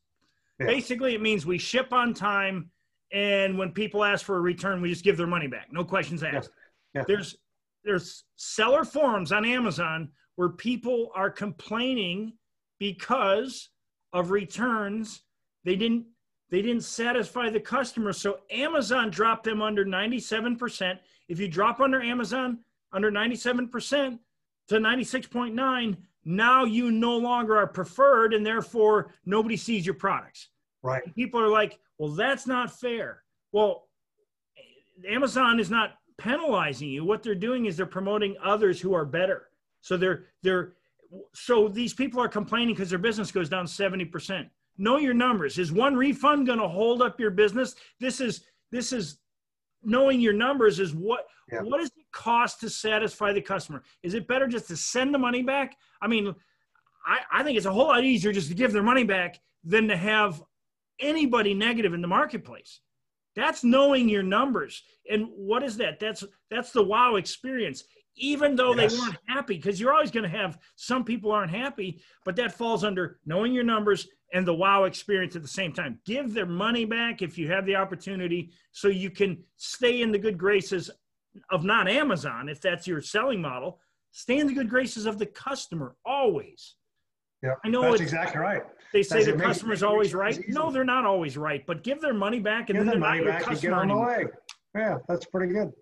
yeah. 0.59 0.67
basically 0.67 1.15
it 1.15 1.21
means 1.21 1.45
we 1.45 1.59
ship 1.59 1.93
on 1.93 2.15
time 2.15 2.71
and 3.13 3.59
when 3.59 3.73
people 3.73 4.05
ask 4.05 4.25
for 4.25 4.39
a 4.39 4.41
return, 4.41 4.81
we 4.81 4.89
just 4.89 5.05
give 5.05 5.19
their 5.19 5.27
money 5.27 5.49
back, 5.49 5.69
no 5.71 5.85
questions 5.85 6.23
asked. 6.23 6.51
Yeah. 6.95 7.01
Yeah. 7.01 7.05
There's 7.07 7.37
there's 7.85 8.25
seller 8.37 8.85
forums 8.85 9.33
on 9.33 9.45
Amazon 9.45 10.09
where 10.37 10.49
people 10.49 11.11
are 11.15 11.29
complaining 11.29 12.33
because 12.81 13.69
of 14.13 14.33
returns. 14.33 15.23
They 15.65 15.77
didn't 15.77 16.07
they 16.51 16.63
didn't 16.63 16.83
satisfy 16.83 17.49
the 17.49 17.61
customer, 17.61 18.13
so 18.13 18.41
Amazon 18.51 19.11
dropped 19.11 19.45
them 19.45 19.63
under 19.63 19.85
97%. 19.85 20.99
If 21.29 21.39
you 21.39 21.47
drop 21.47 21.79
under 21.79 22.03
Amazon 22.03 22.59
under 22.93 23.13
97% 23.13 24.19
to 24.67 24.75
96.9, 24.75 25.97
now 26.25 26.65
you 26.65 26.91
no 26.91 27.17
longer 27.17 27.57
are 27.57 27.69
preferred, 27.69 28.35
and 28.35 28.45
therefore 28.45 29.15
nobody 29.25 29.57
sees 29.57 29.87
your 29.87 29.95
products. 29.95 30.49
Right. 30.83 31.05
And 31.05 31.15
people 31.15 31.41
are 31.41 31.49
like, 31.49 31.79
well, 31.99 32.11
that's 32.11 32.49
not 32.49 32.81
fair. 32.81 33.23
Well, 33.53 33.87
Amazon 35.09 35.61
is 35.61 35.71
not 35.71 35.95
penalizing 36.19 36.89
you. 36.89 37.05
What 37.05 37.23
they're 37.23 37.35
doing 37.37 37.67
is 37.67 37.77
they're 37.77 37.87
promoting 37.87 38.35
others 38.43 38.81
who 38.81 38.93
are 38.93 39.05
better. 39.05 39.51
So 39.83 39.97
they're 39.97 40.25
they're 40.43 40.75
so 41.35 41.69
these 41.69 41.95
people 41.95 42.21
are 42.21 42.29
complaining 42.29 42.75
because 42.75 42.91
their 42.91 42.99
business 42.99 43.33
goes 43.33 43.49
down 43.49 43.67
70%. 43.67 44.49
Know 44.79 44.97
your 44.97 45.15
numbers. 45.15 45.59
Is 45.59 45.73
one 45.73 45.97
refund 45.97 46.47
going 46.47 46.59
to 46.59 46.69
hold 46.69 47.03
up 47.03 47.21
your 47.21 47.31
business? 47.31 47.75
This 47.99 48.21
is 48.21 48.45
this 48.71 48.93
is 48.93 49.19
knowing 49.83 50.21
your 50.21 50.33
numbers 50.33 50.79
is 50.79 50.95
what 50.95 51.27
yeah. 51.53 51.61
what 51.61 51.79
does 51.79 51.89
it 51.89 52.05
cost 52.13 52.61
to 52.61 52.71
satisfy 52.71 53.33
the 53.33 53.41
customer? 53.41 53.83
Is 54.03 54.15
it 54.15 54.29
better 54.29 54.47
just 54.47 54.69
to 54.69 54.77
send 54.77 55.13
the 55.13 55.19
money 55.19 55.43
back? 55.43 55.77
I 56.01 56.07
mean, 56.07 56.35
I, 57.05 57.19
I 57.33 57.43
think 57.43 57.57
it's 57.57 57.67
a 57.67 57.73
whole 57.73 57.89
lot 57.89 58.05
easier 58.05 58.33
just 58.33 58.49
to 58.49 58.55
give 58.55 58.73
their 58.73 58.83
money 58.83 59.05
back 59.05 59.39
than 59.65 59.89
to 59.89 59.97
have 59.97 60.43
anybody 60.99 61.55
negative 61.55 61.95
in 61.95 62.01
the 62.01 62.09
marketplace. 62.09 62.81
That's 63.37 63.65
knowing 63.65 64.09
your 64.09 64.23
numbers. 64.23 64.83
And 65.11 65.27
what 65.31 65.63
is 65.63 65.77
that? 65.79 66.01
That's 66.01 66.25
that's 66.51 66.73
the 66.73 66.83
wow 66.83 67.17
experience. 67.17 67.85
Even 68.17 68.57
though 68.57 68.75
yes. 68.75 68.93
they 68.93 68.99
weren't 68.99 69.17
happy, 69.27 69.57
because 69.57 69.81
you're 69.81 69.93
always 69.93 70.11
going 70.11 70.29
to 70.31 70.37
have 70.37 70.59
some 70.77 71.05
people 71.05 71.31
aren't 71.31 71.51
happy, 71.51 72.03
but 72.25 72.37
that 72.37 72.53
falls 72.53 72.85
under 72.85 73.19
knowing 73.25 73.53
your 73.53 73.65
numbers 73.65 74.09
and 74.33 74.47
the 74.47 74.55
wow 74.55 74.85
experience 74.85 75.37
at 75.37 75.43
the 75.43 75.49
same 75.49 75.73
time. 75.73 75.99
Give 76.05 76.33
their 76.33 76.47
money 76.47 76.85
back 76.85 77.23
if 77.23 77.39
you 77.39 77.49
have 77.49 77.67
the 77.67 77.77
opportunity 77.77 78.53
so 78.73 78.89
you 78.89 79.11
can 79.11 79.43
stay 79.57 80.03
in 80.03 80.13
the 80.13 80.19
good 80.19 80.39
graces 80.39 80.91
of 81.51 81.65
not 81.65 81.89
Amazon, 81.89 82.49
if 82.49 82.61
that's 82.61 82.87
your 82.87 83.01
selling 83.01 83.41
model. 83.41 83.81
Stay 84.13 84.39
in 84.39 84.47
the 84.47 84.55
good 84.55 84.69
graces 84.69 85.07
of 85.07 85.19
the 85.19 85.27
customer 85.27 85.97
always. 86.05 86.77
Yeah, 87.43 87.55
I 87.65 87.69
know 87.69 87.83
that's 87.83 88.03
exactly 88.03 88.41
right. 88.41 88.63
They 88.93 89.03
say 89.03 89.25
the 89.25 89.33
customer's 89.33 89.83
always 89.83 90.15
right. 90.15 90.39
No, 90.49 90.71
they're 90.71 90.85
not 90.85 91.07
always 91.07 91.39
right, 91.39 91.65
but 91.67 91.83
give 91.83 92.01
their 92.01 92.13
money 92.13 92.41
back 92.41 92.69
and 92.69 92.79
give 92.79 92.87
then 92.87 93.01
their 93.01 93.11
money 93.11 93.25
back 93.25 93.47
and 93.47 93.59
give 93.61 93.71
them 93.71 93.91
away. 93.91 94.27
Yeah, 94.75 94.99
that's 95.09 95.25
pretty 95.27 95.53
good. 95.55 95.73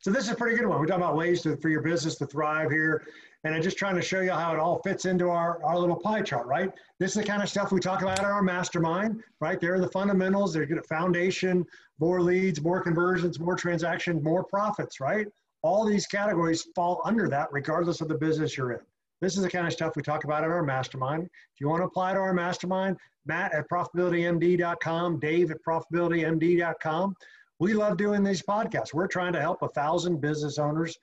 So 0.00 0.10
this 0.10 0.24
is 0.24 0.30
a 0.30 0.34
pretty 0.34 0.56
good 0.56 0.66
one. 0.66 0.78
We're 0.78 0.86
talking 0.86 1.02
about 1.02 1.16
ways 1.16 1.42
to, 1.42 1.56
for 1.56 1.68
your 1.68 1.82
business 1.82 2.16
to 2.16 2.26
thrive 2.26 2.70
here. 2.70 3.06
And 3.44 3.54
I'm 3.54 3.62
just 3.62 3.78
trying 3.78 3.94
to 3.94 4.02
show 4.02 4.20
you 4.20 4.32
how 4.32 4.52
it 4.54 4.58
all 4.58 4.80
fits 4.82 5.04
into 5.04 5.28
our, 5.28 5.62
our 5.64 5.78
little 5.78 5.96
pie 5.96 6.22
chart, 6.22 6.46
right? 6.46 6.70
This 6.98 7.10
is 7.10 7.22
the 7.22 7.24
kind 7.24 7.42
of 7.42 7.48
stuff 7.48 7.70
we 7.70 7.80
talk 7.80 8.02
about 8.02 8.18
in 8.18 8.24
our 8.24 8.42
mastermind, 8.42 9.22
right? 9.40 9.60
There 9.60 9.74
are 9.74 9.80
the 9.80 9.88
fundamentals. 9.90 10.52
They're 10.52 10.66
good 10.66 10.78
at 10.78 10.86
foundation, 10.86 11.64
more 12.00 12.20
leads, 12.20 12.60
more 12.60 12.80
conversions, 12.80 13.38
more 13.38 13.56
transactions, 13.56 14.22
more 14.22 14.44
profits, 14.44 15.00
right? 15.00 15.26
All 15.62 15.84
these 15.84 16.06
categories 16.06 16.66
fall 16.74 17.00
under 17.04 17.28
that 17.28 17.48
regardless 17.52 18.00
of 18.00 18.08
the 18.08 18.16
business 18.16 18.56
you're 18.56 18.72
in. 18.72 18.80
This 19.20 19.36
is 19.36 19.42
the 19.42 19.50
kind 19.50 19.66
of 19.66 19.72
stuff 19.72 19.96
we 19.96 20.02
talk 20.02 20.24
about 20.24 20.44
in 20.44 20.50
our 20.50 20.62
mastermind. 20.62 21.24
If 21.24 21.60
you 21.60 21.68
want 21.68 21.80
to 21.80 21.86
apply 21.86 22.12
to 22.12 22.18
our 22.18 22.34
mastermind, 22.34 22.96
Matt 23.24 23.54
at 23.54 23.68
profitabilitymd.com, 23.68 25.20
Dave 25.20 25.50
at 25.50 25.58
profitabilitymd.com. 25.66 27.14
We 27.58 27.74
love 27.74 27.96
doing 27.96 28.22
these 28.22 28.42
podcasts. 28.42 28.92
We're 28.92 29.06
trying 29.06 29.32
to 29.32 29.40
help 29.40 29.62
a 29.62 29.68
thousand 29.68 30.20
business 30.20 30.58
owners 30.58 30.98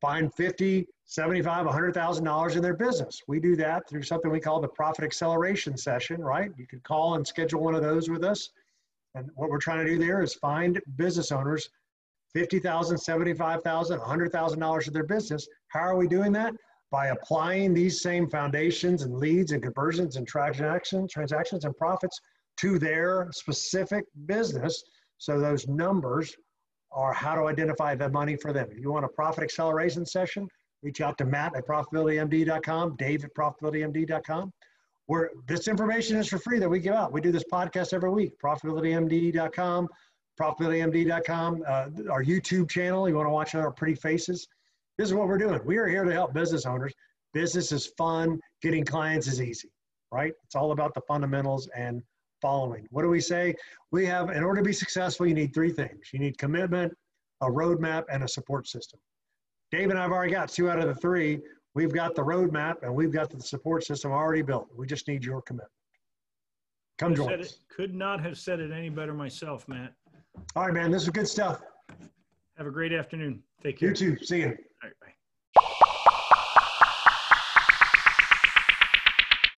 find 0.00 0.32
50, 0.34 0.86
75, 1.04 1.66
$100,000 1.66 2.56
in 2.56 2.62
their 2.62 2.74
business. 2.74 3.22
We 3.28 3.40
do 3.40 3.56
that 3.56 3.88
through 3.88 4.02
something 4.02 4.30
we 4.30 4.40
call 4.40 4.60
the 4.60 4.68
profit 4.68 5.04
acceleration 5.04 5.76
session, 5.76 6.20
right? 6.20 6.50
You 6.56 6.66
can 6.66 6.80
call 6.80 7.14
and 7.14 7.26
schedule 7.26 7.62
one 7.62 7.74
of 7.74 7.82
those 7.82 8.10
with 8.10 8.24
us. 8.24 8.50
And 9.14 9.30
what 9.34 9.48
we're 9.50 9.58
trying 9.58 9.86
to 9.86 9.92
do 9.92 9.98
there 9.98 10.22
is 10.22 10.34
find 10.34 10.80
business 10.96 11.32
owners 11.32 11.68
50,000, 12.34 12.98
75,000, 12.98 14.00
$100,000 14.00 14.86
in 14.86 14.92
their 14.92 15.04
business. 15.04 15.46
How 15.68 15.80
are 15.80 15.96
we 15.96 16.08
doing 16.08 16.32
that? 16.32 16.54
by 16.92 17.06
applying 17.06 17.72
these 17.72 18.02
same 18.02 18.28
foundations 18.28 19.02
and 19.02 19.16
leads 19.16 19.52
and 19.52 19.62
conversions 19.62 20.16
and 20.16 20.28
transactions, 20.28 21.10
transactions 21.10 21.64
and 21.64 21.74
profits 21.74 22.20
to 22.58 22.78
their 22.78 23.28
specific 23.32 24.04
business. 24.26 24.84
So 25.22 25.38
those 25.38 25.68
numbers 25.68 26.34
are 26.90 27.12
how 27.12 27.34
to 27.34 27.46
identify 27.46 27.94
the 27.94 28.08
money 28.08 28.36
for 28.36 28.52
them. 28.52 28.68
If 28.70 28.78
you 28.78 28.90
want 28.90 29.04
a 29.04 29.08
profit 29.08 29.44
acceleration 29.44 30.04
session, 30.04 30.48
reach 30.82 31.00
out 31.00 31.16
to 31.18 31.24
Matt 31.24 31.56
at 31.56 31.66
profitabilitymd.com, 31.66 32.96
Dave 32.96 33.24
at 33.24 33.34
profitabilitymd.com. 33.34 34.52
Where 35.06 35.30
this 35.46 35.68
information 35.68 36.16
is 36.16 36.28
for 36.28 36.38
free 36.38 36.58
that 36.58 36.68
we 36.68 36.80
give 36.80 36.94
out. 36.94 37.12
We 37.12 37.20
do 37.20 37.32
this 37.32 37.44
podcast 37.52 37.92
every 37.92 38.10
week. 38.10 38.32
Profitabilitymd.com, 38.42 39.88
profitabilitymd.com, 40.40 41.62
uh, 41.68 41.88
our 42.10 42.24
YouTube 42.24 42.68
channel. 42.68 43.08
You 43.08 43.14
want 43.14 43.26
to 43.26 43.32
watch 43.32 43.54
our 43.54 43.70
pretty 43.70 43.94
faces 43.94 44.48
this 44.98 45.08
is 45.08 45.14
what 45.14 45.26
we're 45.26 45.38
doing. 45.38 45.60
We 45.64 45.78
are 45.78 45.88
here 45.88 46.04
to 46.04 46.12
help 46.12 46.34
business 46.34 46.66
owners. 46.66 46.92
Business 47.32 47.72
is 47.72 47.86
fun. 47.96 48.38
Getting 48.60 48.84
clients 48.84 49.26
is 49.26 49.40
easy, 49.40 49.70
right? 50.12 50.32
It's 50.44 50.54
all 50.54 50.72
about 50.72 50.94
the 50.94 51.00
fundamentals 51.08 51.68
and 51.76 52.02
following. 52.42 52.86
What 52.90 53.02
do 53.02 53.08
we 53.08 53.20
say? 53.20 53.54
We 53.92 54.04
have, 54.06 54.30
in 54.30 54.42
order 54.42 54.60
to 54.60 54.66
be 54.66 54.72
successful, 54.72 55.26
you 55.26 55.34
need 55.34 55.54
three 55.54 55.70
things. 55.70 56.10
You 56.12 56.18
need 56.18 56.36
commitment, 56.36 56.92
a 57.40 57.46
roadmap, 57.46 58.04
and 58.12 58.24
a 58.24 58.28
support 58.28 58.68
system. 58.68 59.00
Dave 59.70 59.88
and 59.88 59.98
I 59.98 60.02
have 60.02 60.10
already 60.10 60.32
got 60.32 60.50
two 60.50 60.68
out 60.68 60.78
of 60.78 60.88
the 60.88 60.94
three. 60.94 61.40
We've 61.74 61.92
got 61.92 62.14
the 62.14 62.22
roadmap 62.22 62.82
and 62.82 62.94
we've 62.94 63.12
got 63.12 63.30
the 63.30 63.40
support 63.40 63.84
system 63.84 64.12
already 64.12 64.42
built. 64.42 64.68
We 64.76 64.86
just 64.86 65.08
need 65.08 65.24
your 65.24 65.40
commitment. 65.40 65.70
Come 66.98 67.14
join 67.14 67.40
us. 67.40 67.52
It, 67.52 67.56
could 67.74 67.94
not 67.94 68.20
have 68.20 68.38
said 68.38 68.60
it 68.60 68.70
any 68.70 68.90
better 68.90 69.14
myself, 69.14 69.66
Matt. 69.66 69.94
All 70.54 70.66
right, 70.66 70.74
man. 70.74 70.90
This 70.90 71.04
is 71.04 71.08
good 71.08 71.28
stuff. 71.28 71.62
Have 72.58 72.66
a 72.66 72.70
great 72.70 72.92
afternoon. 72.92 73.42
Take 73.62 73.78
care. 73.78 73.88
You 73.88 73.94
too. 73.94 74.18
See 74.22 74.40
you. 74.40 74.48
All 74.48 74.52
right, 74.84 74.92
bye. 75.00 75.14